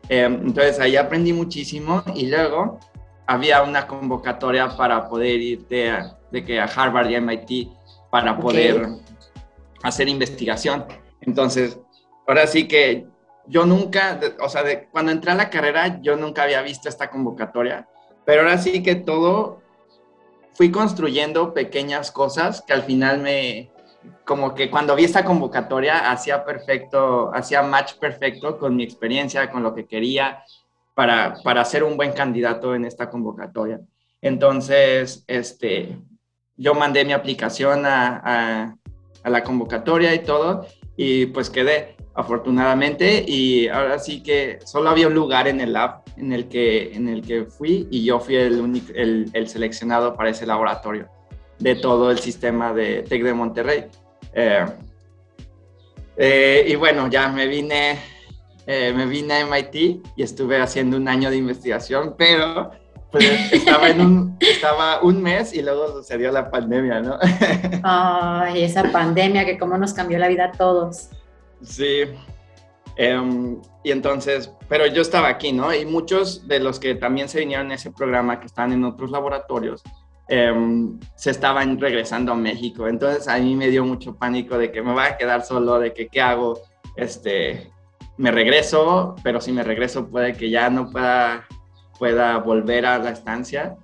Em, 0.09 0.33
entonces 0.47 0.79
ahí 0.79 0.95
aprendí 0.95 1.33
muchísimo 1.33 2.03
y 2.15 2.27
luego 2.27 2.79
había 3.27 3.61
una 3.61 3.85
convocatoria 3.85 4.75
para 4.75 5.07
poder 5.07 5.39
irte 5.39 5.91
a, 5.91 6.17
de 6.31 6.43
que 6.43 6.59
a 6.59 6.65
Harvard 6.65 7.11
y 7.11 7.15
MIT 7.15 7.69
para 8.09 8.37
poder 8.37 8.87
hacer 9.83 10.09
investigación. 10.09 10.85
Entonces, 11.21 11.79
ahora 12.27 12.47
sí 12.47 12.67
que 12.67 13.05
yo 13.47 13.65
nunca, 13.65 14.19
o 14.39 14.49
sea, 14.49 14.63
de, 14.63 14.87
cuando 14.87 15.11
entré 15.11 15.31
a 15.31 15.35
la 15.35 15.49
carrera, 15.49 16.01
yo 16.01 16.15
nunca 16.15 16.43
había 16.43 16.61
visto 16.61 16.89
esta 16.89 17.09
convocatoria, 17.09 17.87
pero 18.25 18.41
ahora 18.41 18.57
sí 18.57 18.81
que 18.81 18.95
todo 18.95 19.61
fui 20.53 20.71
construyendo 20.71 21.53
pequeñas 21.53 22.11
cosas 22.11 22.61
que 22.61 22.73
al 22.73 22.83
final 22.83 23.19
me, 23.19 23.71
como 24.23 24.55
que 24.55 24.69
cuando 24.69 24.95
vi 24.95 25.03
esta 25.03 25.25
convocatoria, 25.25 26.11
hacía 26.11 26.45
perfecto, 26.45 27.31
hacía 27.33 27.61
match 27.61 27.95
perfecto 27.95 28.57
con 28.57 28.75
mi 28.75 28.83
experiencia, 28.83 29.49
con 29.51 29.63
lo 29.63 29.73
que 29.73 29.85
quería 29.85 30.43
para, 30.93 31.35
para 31.43 31.65
ser 31.65 31.83
un 31.83 31.97
buen 31.97 32.13
candidato 32.13 32.75
en 32.75 32.85
esta 32.85 33.09
convocatoria. 33.09 33.81
Entonces, 34.21 35.23
este, 35.27 35.97
yo 36.55 36.73
mandé 36.75 37.03
mi 37.03 37.13
aplicación 37.13 37.85
a, 37.85 38.21
a, 38.23 38.75
a 39.23 39.29
la 39.29 39.43
convocatoria 39.43 40.13
y 40.13 40.19
todo, 40.19 40.65
y 40.95 41.25
pues 41.27 41.49
quedé 41.49 41.97
afortunadamente 42.15 43.25
y 43.27 43.67
ahora 43.67 43.97
sí 43.99 44.21
que 44.21 44.59
solo 44.65 44.89
había 44.89 45.07
un 45.07 45.15
lugar 45.15 45.47
en 45.47 45.61
el 45.61 45.73
lab 45.73 46.03
en 46.15 46.31
el 46.31 46.47
que, 46.47 46.93
en 46.93 47.09
el 47.09 47.21
que 47.21 47.45
fui 47.45 47.87
y 47.89 48.03
yo 48.03 48.19
fui 48.19 48.35
el, 48.35 48.61
único, 48.61 48.93
el, 48.93 49.29
el 49.33 49.47
seleccionado 49.47 50.15
para 50.15 50.29
ese 50.29 50.45
laboratorio 50.45 51.07
de 51.59 51.75
todo 51.75 52.11
el 52.11 52.19
sistema 52.19 52.73
de 52.73 53.03
TEC 53.03 53.23
de 53.23 53.33
Monterrey. 53.33 53.85
Eh, 54.33 54.65
eh, 56.17 56.65
y 56.67 56.75
bueno, 56.75 57.07
ya 57.07 57.29
me 57.29 57.47
vine, 57.47 57.99
eh, 58.67 58.93
me 58.95 59.05
vine 59.05 59.35
a 59.35 59.45
MIT 59.45 60.05
y 60.15 60.23
estuve 60.23 60.61
haciendo 60.61 60.97
un 60.97 61.07
año 61.07 61.29
de 61.29 61.37
investigación, 61.37 62.15
pero 62.17 62.71
pues 63.11 63.53
estaba 63.53 63.89
en 63.89 64.01
un, 64.01 64.37
estaba 64.39 65.01
un 65.01 65.21
mes 65.21 65.53
y 65.53 65.61
luego 65.61 65.87
sucedió 65.93 66.31
la 66.31 66.49
pandemia, 66.51 67.01
¿no? 67.01 67.17
Ay, 67.83 68.63
esa 68.63 68.91
pandemia 68.91 69.45
que 69.45 69.57
cómo 69.57 69.77
nos 69.77 69.93
cambió 69.93 70.19
la 70.19 70.27
vida 70.27 70.45
a 70.45 70.51
todos. 70.51 71.09
Sí. 71.63 72.03
Um, 72.97 73.61
y 73.83 73.91
entonces, 73.91 74.51
pero 74.69 74.85
yo 74.85 75.01
estaba 75.01 75.27
aquí, 75.27 75.51
¿no? 75.51 75.73
Y 75.73 75.85
muchos 75.85 76.47
de 76.47 76.59
los 76.59 76.79
que 76.79 76.95
también 76.95 77.27
se 77.27 77.39
vinieron 77.39 77.67
en 77.67 77.71
ese 77.73 77.91
programa, 77.91 78.39
que 78.39 78.45
están 78.45 78.71
en 78.71 78.83
otros 78.83 79.09
laboratorios, 79.09 79.81
um, 80.29 80.99
se 81.15 81.31
estaban 81.31 81.79
regresando 81.79 82.33
a 82.33 82.35
México. 82.35 82.87
Entonces 82.87 83.27
a 83.27 83.37
mí 83.39 83.55
me 83.55 83.69
dio 83.69 83.83
mucho 83.83 84.15
pánico 84.15 84.57
de 84.57 84.71
que 84.71 84.81
me 84.81 84.93
voy 84.93 85.03
a 85.03 85.17
quedar 85.17 85.43
solo, 85.43 85.79
de 85.79 85.93
que 85.93 86.07
qué 86.07 86.21
hago, 86.21 86.59
este, 86.95 87.71
me 88.17 88.31
regreso, 88.31 89.15
pero 89.23 89.41
si 89.41 89.51
me 89.51 89.63
regreso 89.63 90.07
puede 90.07 90.33
que 90.33 90.51
ya 90.51 90.69
no 90.69 90.91
pueda 90.91 91.47
pueda 91.97 92.37
volver 92.37 92.85
a 92.85 92.99
la 92.99 93.11
estancia. 93.11 93.77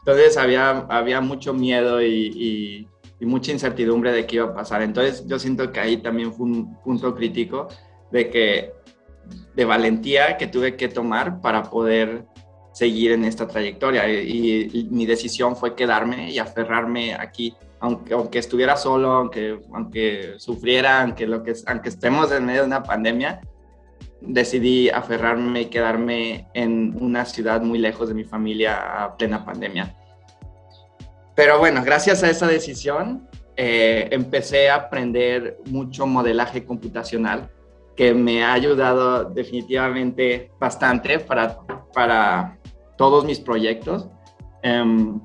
Entonces 0.00 0.36
había, 0.36 0.86
había 0.88 1.20
mucho 1.20 1.54
miedo 1.54 2.02
y, 2.02 2.88
mucha 3.24 3.52
incertidumbre 3.52 4.12
de 4.12 4.26
qué 4.26 4.36
iba 4.36 4.46
a 4.46 4.54
pasar. 4.54 4.82
Entonces 4.82 5.26
yo 5.26 5.38
siento 5.38 5.70
que 5.72 5.80
ahí 5.80 5.96
también 5.98 6.32
fue 6.32 6.46
un 6.46 6.74
punto 6.82 7.14
crítico 7.14 7.68
de 8.10 8.30
que 8.30 8.72
de 9.54 9.64
valentía 9.64 10.36
que 10.36 10.46
tuve 10.46 10.76
que 10.76 10.88
tomar 10.88 11.40
para 11.40 11.62
poder 11.64 12.24
seguir 12.72 13.12
en 13.12 13.24
esta 13.24 13.46
trayectoria 13.46 14.08
y, 14.08 14.68
y, 14.72 14.88
mi 14.90 15.06
decisión 15.06 15.56
fue 15.56 15.74
quedarme 15.74 16.30
y 16.30 16.38
aferrarme 16.38 17.14
aquí 17.14 17.54
aunque, 17.78 18.14
aunque 18.14 18.40
estuviera 18.40 18.76
solo 18.76 19.12
aunque 19.12 19.60
aunque 19.72 20.34
sufriera 20.38 21.02
aunque 21.02 21.26
lo 21.26 21.44
que 21.44 21.54
aunque 21.66 21.88
estemos 21.88 22.32
en 22.32 22.44
medio 22.44 22.62
de 22.62 22.66
una 22.66 22.82
pandemia 22.82 23.40
decidí 24.20 24.88
aferrarme 24.90 25.62
y 25.62 25.66
quedarme 25.66 26.48
en 26.54 26.96
una 27.00 27.24
ciudad 27.24 27.62
muy 27.62 27.78
lejos 27.78 28.08
de 28.08 28.14
mi 28.14 28.24
familia 28.24 29.04
a 29.04 29.16
plena 29.16 29.44
pandemia. 29.44 29.94
Pero 31.34 31.58
bueno, 31.58 31.82
gracias 31.84 32.22
a 32.22 32.30
esa 32.30 32.46
decisión 32.46 33.28
eh, 33.56 34.08
empecé 34.10 34.68
a 34.68 34.76
aprender 34.76 35.58
mucho 35.66 36.06
modelaje 36.06 36.64
computacional 36.64 37.50
que 37.96 38.12
me 38.12 38.42
ha 38.42 38.52
ayudado 38.52 39.24
definitivamente 39.24 40.50
bastante 40.58 41.20
para, 41.20 41.60
para 41.92 42.58
todos 42.96 43.24
mis 43.24 43.38
proyectos. 43.38 44.08
Um, 44.64 45.20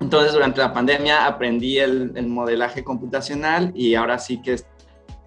entonces, 0.00 0.32
durante 0.32 0.60
la 0.60 0.72
pandemia 0.72 1.26
aprendí 1.26 1.78
el, 1.78 2.12
el, 2.14 2.26
modelaje 2.26 2.84
computacional 2.84 3.72
y 3.74 3.94
ahora 3.94 4.18
sí 4.18 4.42
que 4.42 4.56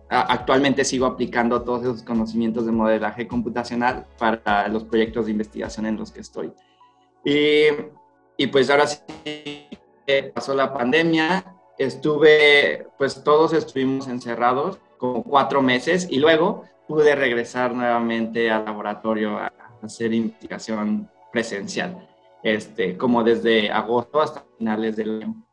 actualmente 0.10 0.86
sigo 0.86 1.06
aplicando 1.06 1.62
todos 1.64 1.82
esos 1.82 2.04
conocimientos 2.04 2.66
de 2.66 2.72
modelaje 2.72 3.28
computacional 3.28 4.06
para 4.18 4.68
los 4.68 4.84
proyectos 4.84 5.26
de 5.26 5.32
investigación 5.32 5.86
en 5.86 5.98
los 5.98 6.12
que 6.12 6.22
estoy. 6.22 6.52
Y, 7.24 7.68
y 8.38 8.48
pues 8.48 8.70
ahora 8.70 8.88
sí 8.88 9.00
pasó 10.34 10.54
la 10.54 10.74
pandemia, 10.74 11.56
estuve, 11.78 12.88
pues 12.98 13.24
todos 13.24 13.54
estuvimos 13.54 14.08
encerrados 14.08 14.80
como 14.98 15.24
cuatro 15.24 15.62
meses 15.62 16.08
y 16.10 16.20
luego 16.20 16.64
pude 16.88 17.16
regresar 17.16 17.74
nuevamente 17.74 18.50
al 18.52 18.66
laboratorio 18.66 19.38
a 19.38 19.52
hacer 19.82 20.14
investigación 20.14 21.10
presencial, 21.32 22.08
este, 22.44 22.98
como 22.98 23.24
desde 23.24 23.70
agosto 23.72 24.22
hasta 24.22 24.46
finales 24.58 24.96
del 24.96 25.24
año. 25.24 25.46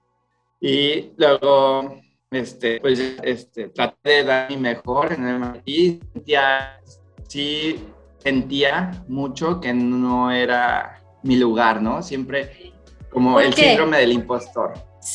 Y 0.61 1.13
luego 1.17 2.01
este, 2.33 2.81
pues 2.81 2.99
este, 3.23 3.69
traté 3.69 4.11
de 4.11 4.25
dar 4.25 4.51
mi 4.51 4.57
mejor 4.57 5.13
en 5.13 5.27
el 5.27 5.39
MIT. 5.39 6.03
Ya 6.25 6.81
sí 7.29 7.85
sentía 8.19 9.05
mucho 9.09 9.61
que 9.61 9.75
no 9.75 10.31
era 10.31 11.03
mi 11.23 11.37
lugar, 11.37 11.83
¿no? 11.83 12.03
Siempre 12.03 12.73
como 13.13 13.41
el 13.41 13.53
síndrome 13.53 13.99
del 13.99 14.13
impostor. 14.13 14.73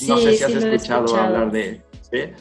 no 0.07 0.17
sé 0.17 0.33
si 0.33 0.43
has 0.43 0.51
escuchado, 0.51 1.15
hablar 1.15 1.51
de, 1.51 1.81
¿sí? 2.01 2.31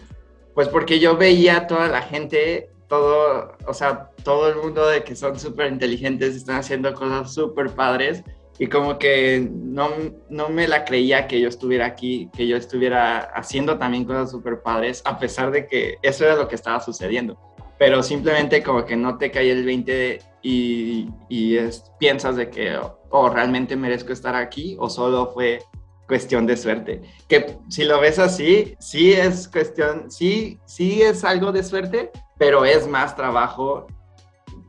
Pues 0.55 0.69
porque 0.69 0.99
yo 0.99 1.16
veía 1.16 1.59
a 1.59 1.66
toda 1.66 1.88
la 1.88 2.03
gente, 2.03 2.71
todo, 2.88 3.57
o 3.66 3.75
sea, 3.75 4.11
todo 4.23 4.49
el 4.49 4.57
mundo 4.57 4.87
de 4.87 5.05
que 5.05 5.14
son 5.14 5.38
súper 5.38 5.73
inteligentes, 5.73 6.35
están 6.35 6.57
haciendo 6.57 6.95
cosas 6.95 7.33
súper 7.33 7.71
padres 7.71 8.23
y 8.59 8.69
como 8.69 8.99
que 8.99 9.49
no, 9.53 9.90
no, 10.31 10.49
me 10.49 10.66
la 10.66 10.85
creía 10.85 11.27
que 11.27 11.40
yo 11.40 11.49
estuviera 11.49 11.85
aquí, 11.85 12.31
que 12.35 12.47
yo 12.47 12.57
estuviera 12.57 13.19
haciendo 13.35 13.77
también 13.77 14.05
cosas 14.05 14.31
súper 14.31 14.62
padres, 14.62 15.03
a 15.05 15.19
pesar 15.19 15.51
de 15.51 15.66
que 15.66 15.99
eso 16.03 16.25
era 16.25 16.37
lo 16.37 16.49
que 16.49 16.55
estaba 16.55 16.81
sucediendo. 16.81 17.38
Pero 17.79 18.03
simplemente 18.03 18.62
como 18.62 18.85
que 18.85 18.97
no 18.97 19.19
te 19.19 19.31
cae 19.31 19.51
el 19.51 19.65
20 19.65 20.21
y, 20.43 21.09
y 21.29 21.57
es, 21.57 21.93
piensas 21.99 22.37
de 22.37 22.49
que 22.49 22.77
o 22.77 22.99
oh, 23.11 23.29
realmente 23.29 23.77
merezco 23.77 24.12
estar 24.12 24.35
aquí 24.35 24.77
o 24.79 24.89
solo 24.89 25.31
fue 25.33 25.61
cuestión 26.07 26.47
de 26.47 26.57
suerte. 26.57 27.03
Que 27.29 27.59
si 27.69 27.85
lo 27.85 28.01
ves 28.01 28.19
así, 28.19 28.77
sí 28.79 29.12
es 29.12 29.49
cuestión, 29.49 30.11
sí, 30.11 30.59
sí 30.65 31.03
es 31.03 31.25
algo 31.25 31.53
de 31.53 31.62
suerte, 31.62 32.11
pero 32.39 32.65
es 32.65 32.87
más 32.87 33.17
trabajo 33.17 33.87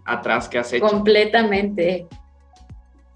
atrás 0.05 0.49
que 0.49 0.59
has 0.59 0.73
hecho. 0.73 0.87
Completamente. 0.87 2.07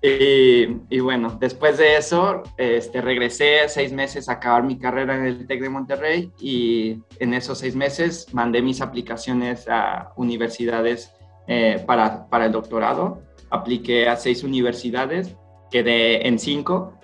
Y, 0.04 1.00
bueno, 1.00 1.38
después 1.40 1.78
de 1.78 1.96
eso, 1.96 2.42
este, 2.58 3.02
regresé 3.02 3.70
seis 3.70 3.94
meses 3.94 4.30
a 4.30 4.34
acabar 4.34 4.64
mi 4.64 4.80
carrera 4.80 5.16
en 5.16 5.26
el 5.26 5.46
TEC 5.46 5.62
de 5.62 5.70
Monterrey 5.70 6.32
y 6.40 6.98
en 7.20 7.36
esos 7.36 7.60
seis 7.60 7.76
meses 7.76 8.26
mandé 8.34 8.64
mis 8.64 8.82
aplicaciones 8.82 9.68
a 9.70 10.12
universidades 10.16 11.14
eh, 11.48 11.84
para, 11.86 12.28
para, 12.30 12.48
el 12.48 12.52
doctorado. 12.52 13.22
Apliqué 13.52 14.10
a 14.10 14.16
seis 14.16 14.44
universidades, 14.44 15.36
quedé 15.70 16.28
en 16.28 16.40
cinco 16.40 16.98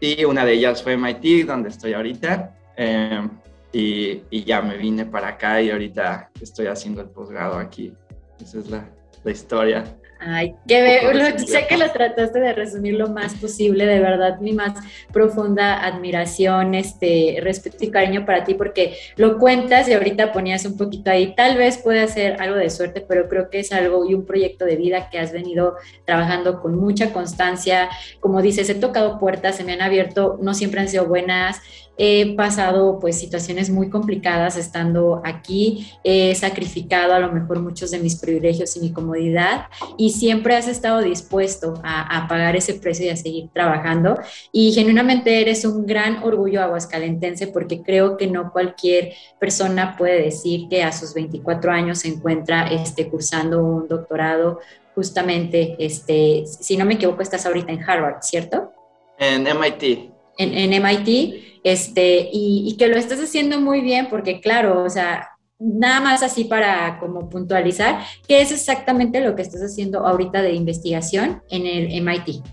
y 0.00 0.24
una 0.24 0.44
de 0.44 0.54
ellas 0.54 0.82
fue 0.82 0.96
MIT, 0.96 1.46
donde 1.46 1.68
estoy 1.68 1.92
ahorita. 1.92 2.56
Eh, 2.76 3.28
y, 3.72 4.22
y, 4.30 4.44
ya 4.44 4.62
me 4.62 4.76
vine 4.76 5.04
para 5.04 5.28
acá 5.28 5.60
y 5.60 5.70
ahorita 5.70 6.30
estoy 6.40 6.66
haciendo 6.66 7.02
el 7.02 7.10
posgrado 7.10 7.58
aquí. 7.58 7.92
Esa 8.40 8.58
es 8.58 8.70
la, 8.70 8.88
la 9.22 9.30
historia. 9.30 9.97
Ay, 10.20 10.56
que 10.66 11.38
sé 11.46 11.66
que 11.68 11.76
lo 11.76 11.90
trataste 11.92 12.40
de 12.40 12.52
resumir 12.52 12.94
lo 12.94 13.08
más 13.08 13.34
posible, 13.34 13.86
de 13.86 14.00
verdad, 14.00 14.40
mi 14.40 14.52
más 14.52 14.72
profunda 15.12 15.84
admiración, 15.84 16.74
este, 16.74 17.38
respeto 17.40 17.76
y 17.84 17.90
cariño 17.90 18.26
para 18.26 18.42
ti, 18.42 18.54
porque 18.54 18.96
lo 19.16 19.38
cuentas 19.38 19.88
y 19.88 19.92
ahorita 19.92 20.32
ponías 20.32 20.64
un 20.64 20.76
poquito 20.76 21.10
ahí, 21.10 21.34
tal 21.36 21.56
vez 21.56 21.78
puede 21.78 22.08
ser 22.08 22.42
algo 22.42 22.56
de 22.56 22.70
suerte, 22.70 23.04
pero 23.06 23.28
creo 23.28 23.48
que 23.48 23.60
es 23.60 23.72
algo 23.72 24.08
y 24.08 24.14
un 24.14 24.26
proyecto 24.26 24.64
de 24.64 24.76
vida 24.76 25.08
que 25.08 25.20
has 25.20 25.32
venido 25.32 25.76
trabajando 26.04 26.60
con 26.60 26.76
mucha 26.76 27.12
constancia, 27.12 27.88
como 28.18 28.42
dices, 28.42 28.68
he 28.70 28.74
tocado 28.74 29.20
puertas, 29.20 29.56
se 29.56 29.64
me 29.64 29.72
han 29.72 29.82
abierto, 29.82 30.38
no 30.42 30.52
siempre 30.52 30.80
han 30.80 30.88
sido 30.88 31.06
buenas, 31.06 31.60
he 31.98 32.36
pasado 32.36 33.00
pues 33.00 33.18
situaciones 33.18 33.70
muy 33.70 33.90
complicadas 33.90 34.56
estando 34.56 35.20
aquí, 35.24 35.92
he 36.04 36.32
sacrificado 36.36 37.12
a 37.12 37.18
lo 37.18 37.32
mejor 37.32 37.60
muchos 37.60 37.90
de 37.90 37.98
mis 37.98 38.16
privilegios 38.16 38.76
y 38.76 38.80
mi 38.80 38.92
comodidad 38.92 39.66
y 39.96 40.10
siempre 40.10 40.54
has 40.54 40.68
estado 40.68 41.00
dispuesto 41.00 41.74
a, 41.82 42.26
pagar 42.28 42.56
ese 42.56 42.74
precio 42.74 43.06
y 43.06 43.08
a 43.08 43.16
seguir 43.16 43.48
trabajando. 43.52 44.18
Y 44.52 44.72
genuinamente 44.72 45.40
eres 45.40 45.64
un 45.64 45.86
gran 45.86 46.22
orgullo 46.22 46.62
aguascalentense 46.62 47.48
porque 47.48 47.82
creo 47.82 48.16
que 48.16 48.26
no 48.26 48.52
cualquier 48.52 49.14
persona 49.40 49.96
puede 49.96 50.22
decir 50.22 50.68
que 50.68 50.82
a 50.84 50.92
sus 50.92 51.14
24 51.14 51.72
años 51.72 52.00
se 52.00 52.08
encuentra 52.08 52.68
este, 52.68 53.08
cursando 53.08 53.64
un 53.64 53.88
doctorado 53.88 54.60
justamente, 54.94 55.76
este, 55.78 56.44
si 56.46 56.76
no 56.76 56.84
me 56.84 56.94
equivoco, 56.94 57.22
estás 57.22 57.46
ahorita 57.46 57.72
en 57.72 57.82
Harvard, 57.88 58.22
¿cierto? 58.22 58.72
En 59.18 59.44
MIT. 59.44 60.17
En, 60.38 60.70
MIT, 60.70 61.60
este, 61.64 62.30
y, 62.32 62.68
y, 62.68 62.76
que 62.76 62.86
lo 62.86 62.96
estás 62.96 63.18
haciendo 63.20 63.60
muy 63.60 63.80
bien 63.80 64.06
porque, 64.08 64.40
claro, 64.40 64.84
o 64.84 64.88
sea, 64.88 65.28
nada 65.58 66.00
más 66.00 66.22
así 66.22 66.44
para 66.44 66.98
como 67.00 67.28
puntualizar, 67.28 68.04
¿qué 68.26 68.40
es 68.40 68.52
exactamente 68.52 69.20
lo 69.20 69.34
que 69.34 69.42
estás 69.42 69.60
haciendo 69.60 70.06
ahorita 70.06 70.40
de 70.42 70.52
investigación 70.52 71.42
en 71.50 71.66
el 71.66 72.02
MIT? 72.02 72.44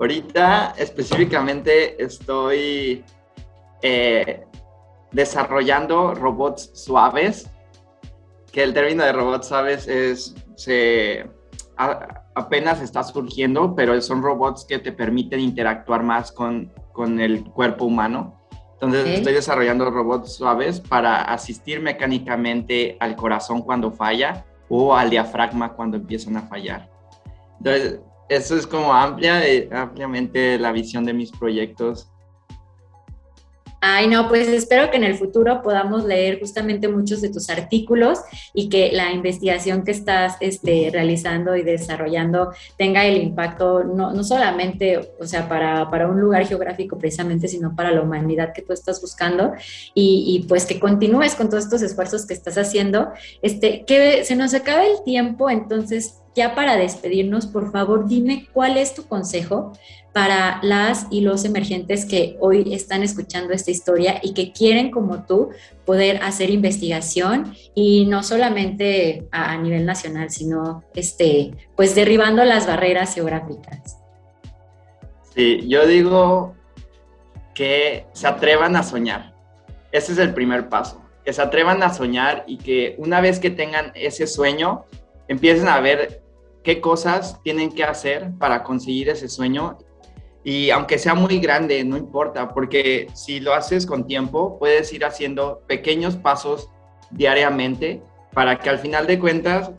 Ahorita 0.00 0.74
específicamente 0.76 2.02
estoy 2.02 3.04
eh, 3.82 4.44
desarrollando 5.12 6.14
robots 6.14 6.70
suaves, 6.74 7.48
que 8.50 8.62
el 8.62 8.74
término 8.74 9.04
de 9.04 9.12
robots 9.12 9.48
suaves 9.48 9.86
es, 9.86 10.34
se, 10.56 11.26
apenas 12.34 12.80
está 12.80 13.02
surgiendo, 13.02 13.74
pero 13.74 14.00
son 14.00 14.22
robots 14.22 14.64
que 14.64 14.78
te 14.78 14.92
permiten 14.92 15.40
interactuar 15.40 16.02
más 16.02 16.32
con, 16.32 16.72
con 16.92 17.20
el 17.20 17.44
cuerpo 17.44 17.84
humano. 17.84 18.40
Entonces 18.72 19.18
estoy 19.18 19.34
desarrollando 19.34 19.90
robots 19.90 20.34
suaves 20.34 20.80
para 20.80 21.22
asistir 21.22 21.80
mecánicamente 21.80 22.96
al 23.00 23.16
corazón 23.16 23.62
cuando 23.62 23.90
falla 23.90 24.44
o 24.68 24.94
al 24.94 25.10
diafragma 25.10 25.72
cuando 25.72 25.96
empiezan 25.96 26.36
a 26.36 26.42
fallar. 26.42 26.90
Entonces, 27.58 28.00
eso 28.28 28.56
es 28.56 28.66
como 28.66 28.92
amplia, 28.92 29.46
eh, 29.46 29.68
ampliamente 29.72 30.58
la 30.58 30.72
visión 30.72 31.04
de 31.04 31.12
mis 31.12 31.30
proyectos 31.30 32.10
Ay, 33.86 34.06
no, 34.06 34.28
pues 34.28 34.48
espero 34.48 34.90
que 34.90 34.96
en 34.96 35.04
el 35.04 35.14
futuro 35.14 35.60
podamos 35.60 36.06
leer 36.06 36.40
justamente 36.40 36.88
muchos 36.88 37.20
de 37.20 37.28
tus 37.28 37.50
artículos 37.50 38.18
y 38.54 38.70
que 38.70 38.90
la 38.92 39.12
investigación 39.12 39.84
que 39.84 39.90
estás 39.90 40.38
este, 40.40 40.88
realizando 40.90 41.54
y 41.54 41.62
desarrollando 41.62 42.54
tenga 42.78 43.04
el 43.04 43.18
impacto 43.18 43.84
no, 43.84 44.10
no 44.14 44.24
solamente, 44.24 45.12
o 45.20 45.26
sea, 45.26 45.50
para, 45.50 45.90
para, 45.90 46.08
un 46.08 46.18
lugar 46.18 46.46
geográfico 46.46 46.96
precisamente, 46.96 47.46
sino 47.46 47.76
para 47.76 47.90
la 47.90 48.00
humanidad 48.00 48.54
que 48.54 48.62
tú 48.62 48.72
estás 48.72 49.02
buscando 49.02 49.52
y, 49.92 50.24
y, 50.34 50.48
pues 50.48 50.64
que 50.64 50.80
continúes 50.80 51.34
con 51.34 51.50
todos 51.50 51.64
estos 51.64 51.82
esfuerzos 51.82 52.24
que 52.24 52.32
estás 52.32 52.56
haciendo. 52.56 53.12
Este, 53.42 53.84
que 53.84 54.24
se 54.24 54.34
nos 54.34 54.54
acabe 54.54 54.92
el 54.92 55.04
tiempo, 55.04 55.50
entonces 55.50 56.23
ya 56.34 56.54
para 56.54 56.76
despedirnos, 56.76 57.46
por 57.46 57.70
favor, 57.70 58.08
dime 58.08 58.48
cuál 58.52 58.76
es 58.76 58.94
tu 58.94 59.06
consejo 59.06 59.72
para 60.12 60.60
las 60.62 61.06
y 61.10 61.22
los 61.22 61.44
emergentes 61.44 62.04
que 62.04 62.36
hoy 62.40 62.72
están 62.72 63.02
escuchando 63.02 63.52
esta 63.52 63.70
historia 63.70 64.20
y 64.22 64.32
que 64.32 64.52
quieren, 64.52 64.90
como 64.90 65.24
tú, 65.24 65.50
poder 65.84 66.22
hacer 66.22 66.50
investigación 66.50 67.54
y 67.74 68.06
no 68.06 68.22
solamente 68.22 69.26
a, 69.32 69.56
nivel 69.56 69.84
nacional, 69.84 70.30
sino 70.30 70.84
este, 70.94 71.52
pues 71.76 71.94
derribando 71.94 72.44
las 72.44 72.66
barreras 72.66 73.14
geográficas. 73.14 73.98
Sí, 75.34 75.66
yo 75.68 75.86
digo 75.86 76.54
que 77.54 78.06
se 78.12 78.28
atrevan 78.28 78.76
a 78.76 78.82
soñar. 78.82 79.34
Ese 79.90 80.12
es 80.12 80.18
el 80.18 80.32
primer 80.32 80.68
paso. 80.68 81.02
Que 81.24 81.32
se 81.32 81.42
atrevan 81.42 81.82
a 81.82 81.92
soñar 81.92 82.44
y 82.46 82.58
que 82.58 82.94
una 82.98 83.20
vez 83.20 83.40
que 83.40 83.50
tengan 83.50 83.90
ese 83.94 84.26
sueño, 84.26 84.84
empiecen 85.26 85.68
a 85.68 85.80
ver 85.80 86.23
qué 86.64 86.80
cosas 86.80 87.40
tienen 87.44 87.70
que 87.70 87.84
hacer 87.84 88.32
para 88.38 88.64
conseguir 88.64 89.08
ese 89.08 89.28
sueño 89.28 89.78
y 90.44 90.68
aunque 90.70 90.98
sea 90.98 91.14
muy 91.14 91.38
grande, 91.38 91.82
no 91.84 91.96
importa, 91.96 92.52
porque 92.52 93.08
si 93.14 93.40
lo 93.40 93.54
haces 93.54 93.86
con 93.86 94.06
tiempo, 94.06 94.58
puedes 94.58 94.92
ir 94.92 95.04
haciendo 95.04 95.62
pequeños 95.66 96.16
pasos 96.16 96.68
diariamente 97.10 98.02
para 98.34 98.58
que 98.58 98.68
al 98.68 98.78
final 98.78 99.06
de 99.06 99.18
cuentas, 99.18 99.70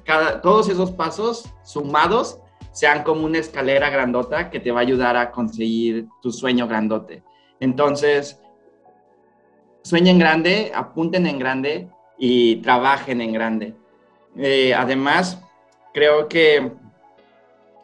todos 0.41 0.69
esos 0.69 0.91
pasos 0.91 1.53
sumados 1.63 2.39
sean 2.71 3.03
como 3.03 3.25
una 3.25 3.37
escalera 3.37 3.91
grandota 3.91 4.49
que 4.49 4.59
te 4.59 4.71
va 4.71 4.79
a 4.79 4.83
ayudar 4.83 5.17
a 5.17 5.31
conseguir 5.31 6.07
tu 6.21 6.31
sueño 6.31 6.67
grandote. 6.67 7.23
Entonces, 7.59 8.41
sueñen 9.83 10.17
grande, 10.17 10.71
apunten 10.73 11.27
en 11.27 11.37
grande 11.37 11.89
y 12.17 12.57
trabajen 12.57 13.21
en 13.21 13.33
grande. 13.33 13.75
Eh, 14.35 14.73
además, 14.73 15.44
creo 15.95 16.27
que 16.27 16.73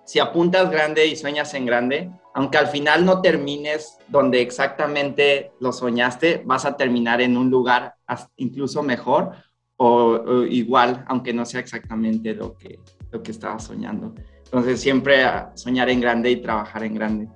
si 0.06 0.20
apuntas 0.20 0.70
grande 0.70 1.08
y 1.08 1.16
sueñas 1.16 1.54
en 1.54 1.66
grande, 1.66 2.12
aunque 2.34 2.58
al 2.58 2.68
final 2.68 3.06
no 3.06 3.22
termines 3.22 3.98
donde 4.10 4.42
exactamente 4.42 5.54
lo 5.62 5.72
soñaste, 5.72 6.44
vas 6.46 6.66
a 6.66 6.76
terminar 6.76 7.22
en 7.22 7.38
un 7.38 7.50
lugar 7.50 7.96
incluso 8.36 8.84
mejor 8.84 9.32
o, 9.78 10.44
igual, 10.44 11.06
aunque 11.08 11.34
no 11.34 11.46
sea 11.46 11.62
exactamente 11.62 12.34
lo 12.34 12.58
que, 12.58 12.80
lo 13.12 13.24
que 13.24 13.32
estabas 13.32 13.64
soñando. 13.64 14.14
Entonces, 14.44 14.82
siempre 14.82 15.24
soñar 15.56 15.90
en 15.90 16.02
grande 16.02 16.32
y 16.32 16.42
trabajar 16.42 16.84
en 16.84 16.94
grande. 16.94 17.30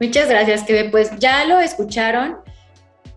Muchas 0.00 0.28
gracias, 0.28 0.62
Kebe. 0.62 0.88
Pues 0.90 1.10
ya 1.18 1.44
lo 1.46 1.58
escucharon. 1.58 2.36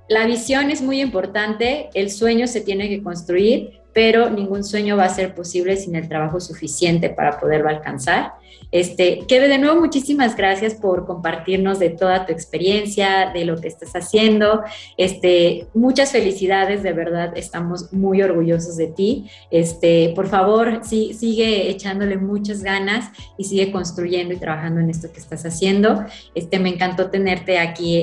La 0.10 0.26
visión 0.26 0.72
es 0.72 0.82
muy 0.82 1.02
importante, 1.02 1.90
el 1.94 2.10
sueño 2.10 2.48
se 2.48 2.62
tiene 2.62 2.90
que 2.90 3.04
construir 3.04 3.85
pero 3.96 4.30
ningún 4.30 4.66
sueño 4.66 4.98
va 4.98 5.06
a 5.06 5.10
ser 5.10 5.34
posible 5.34 5.78
sin 5.78 5.96
el 5.96 6.10
trabajo 6.10 6.42
suficiente 6.42 7.10
para 7.10 7.40
poderlo 7.40 7.70
alcanzar. 7.70 8.34
Este, 8.70 9.20
que 9.26 9.40
de 9.40 9.58
nuevo 9.58 9.80
muchísimas 9.80 10.36
gracias 10.36 10.74
por 10.74 11.06
compartirnos 11.06 11.80
de 11.80 11.92
toda 11.92 12.26
tu 12.26 12.34
experiencia, 12.34 13.32
de 13.34 13.46
lo 13.46 13.56
que 13.56 13.70
estás 13.70 13.94
haciendo. 13.94 14.64
Este, 14.98 15.68
muchas 15.74 16.12
felicidades, 16.12 16.84
de 16.84 16.92
verdad, 16.92 17.38
estamos 17.38 17.94
muy 17.94 18.22
orgullosos 18.22 18.76
de 18.76 18.88
ti. 18.88 19.30
Este, 19.50 20.12
por 20.14 20.28
favor, 20.28 20.82
sí, 20.84 21.14
sigue 21.14 21.70
echándole 21.70 22.18
muchas 22.18 22.64
ganas 22.64 23.12
y 23.38 23.46
sigue 23.46 23.72
construyendo 23.72 24.34
y 24.34 24.38
trabajando 24.38 24.82
en 24.82 24.90
esto 24.90 25.10
que 25.10 25.22
estás 25.22 25.46
haciendo. 25.46 26.04
Este, 26.34 26.60
me 26.60 26.68
encantó 26.68 27.10
tenerte 27.10 27.60
aquí 27.60 27.96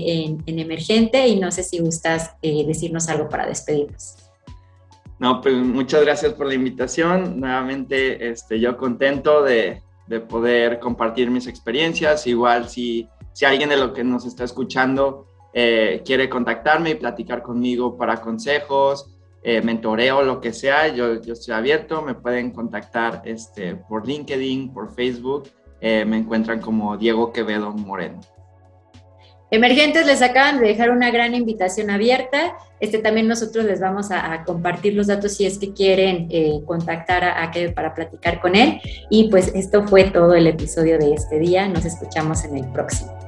en, 0.47 0.59
Emergente 0.63 1.27
y 1.29 1.39
no 1.39 1.51
sé 1.51 1.65
si 1.65 1.81
gustas 1.81 2.31
eh, 2.41 2.65
decirnos 2.67 3.11
algo 3.11 3.29
para 3.29 3.47
despedirnos. 3.47 4.22
No, 5.23 5.41
pues 5.41 5.55
muchas 5.55 6.03
gracias 6.03 6.33
por 6.33 6.49
la 6.49 6.55
invitación. 6.55 7.39
Nuevamente, 7.39 8.29
este, 8.29 8.59
yo 8.59 8.77
contento 8.77 9.45
de, 9.45 9.81
de 10.09 10.19
poder 10.19 10.81
compartir 10.81 11.31
mis 11.31 11.47
experiencias. 11.47 12.27
Igual 12.27 12.69
si, 12.69 13.09
si 13.33 13.45
alguien 13.45 13.69
de 13.69 13.77
lo 13.77 13.93
que 13.93 14.03
nos 14.03 14.27
está 14.27 14.43
escuchando 14.43 15.29
eh, 15.55 16.03
quiere 16.05 16.29
contactarme 16.29 16.91
y 16.91 16.95
platicar 16.97 17.41
conmigo 17.41 17.97
para 17.97 18.21
consejos, 18.21 19.17
eh, 19.45 19.63
mentoreo, 19.63 20.23
lo 20.23 20.41
que 20.41 20.53
sea, 20.53 20.89
yo, 20.89 21.23
yo 21.23 21.35
estoy 21.35 21.55
abierto. 21.55 22.03
Me 22.03 22.15
pueden 22.15 22.51
contactar 22.51 23.23
este, 23.25 23.77
por 23.77 24.05
LinkedIn, 24.05 24.75
por 24.75 24.93
Facebook. 24.93 25.45
Eh, 25.81 26.05
me 26.05 26.17
encuentran 26.17 26.61
como 26.61 26.97
Diego 26.97 27.33
Quevedo 27.33 27.71
Moreno. 27.71 28.19
Emergentes 29.53 30.07
les 30.07 30.23
acaban 30.23 30.61
de 30.61 30.67
dejar 30.67 30.91
una 30.91 31.11
gran 31.11 31.35
invitación 31.35 31.91
abierta. 31.91 32.57
Este 32.81 33.01
también 33.01 33.29
nosotros 33.29 33.67
les 33.67 33.81
vamos 33.81 34.11
a, 34.11 34.45
compartir 34.45 34.95
los 34.95 35.09
datos 35.09 35.37
si 35.37 35.45
es 35.45 35.59
que 35.59 35.75
quieren 35.75 36.27
eh, 36.31 36.62
contactar 36.65 37.23
a, 37.23 37.45
a 37.45 37.51
para 37.75 37.95
platicar 37.95 38.41
con 38.41 38.57
él. 38.57 38.81
Y 39.11 39.29
pues 39.29 39.53
esto 39.55 39.87
fue 39.87 40.05
todo 40.05 40.35
el 40.35 40.47
episodio 40.47 40.97
de 40.99 41.12
este 41.12 41.38
día. 41.38 41.69
Nos 41.69 41.85
escuchamos 41.85 42.45
en 42.45 42.57
el 42.57 42.73
próximo. 42.73 43.22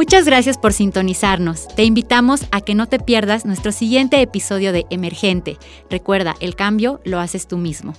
Muchas 0.00 0.24
gracias 0.24 0.56
por 0.56 0.72
sintonizarnos. 0.72 1.68
Te 1.76 1.84
invitamos 1.84 2.46
a 2.52 2.62
que 2.62 2.74
no 2.74 2.86
te 2.86 2.98
pierdas 2.98 3.44
nuestro 3.44 3.70
siguiente 3.70 4.22
episodio 4.22 4.72
de 4.72 4.86
Emergente. 4.88 5.58
Recuerda, 5.90 6.36
el 6.40 6.56
cambio 6.56 7.02
lo 7.04 7.20
haces 7.20 7.46
tú 7.46 7.58
mismo. 7.58 7.92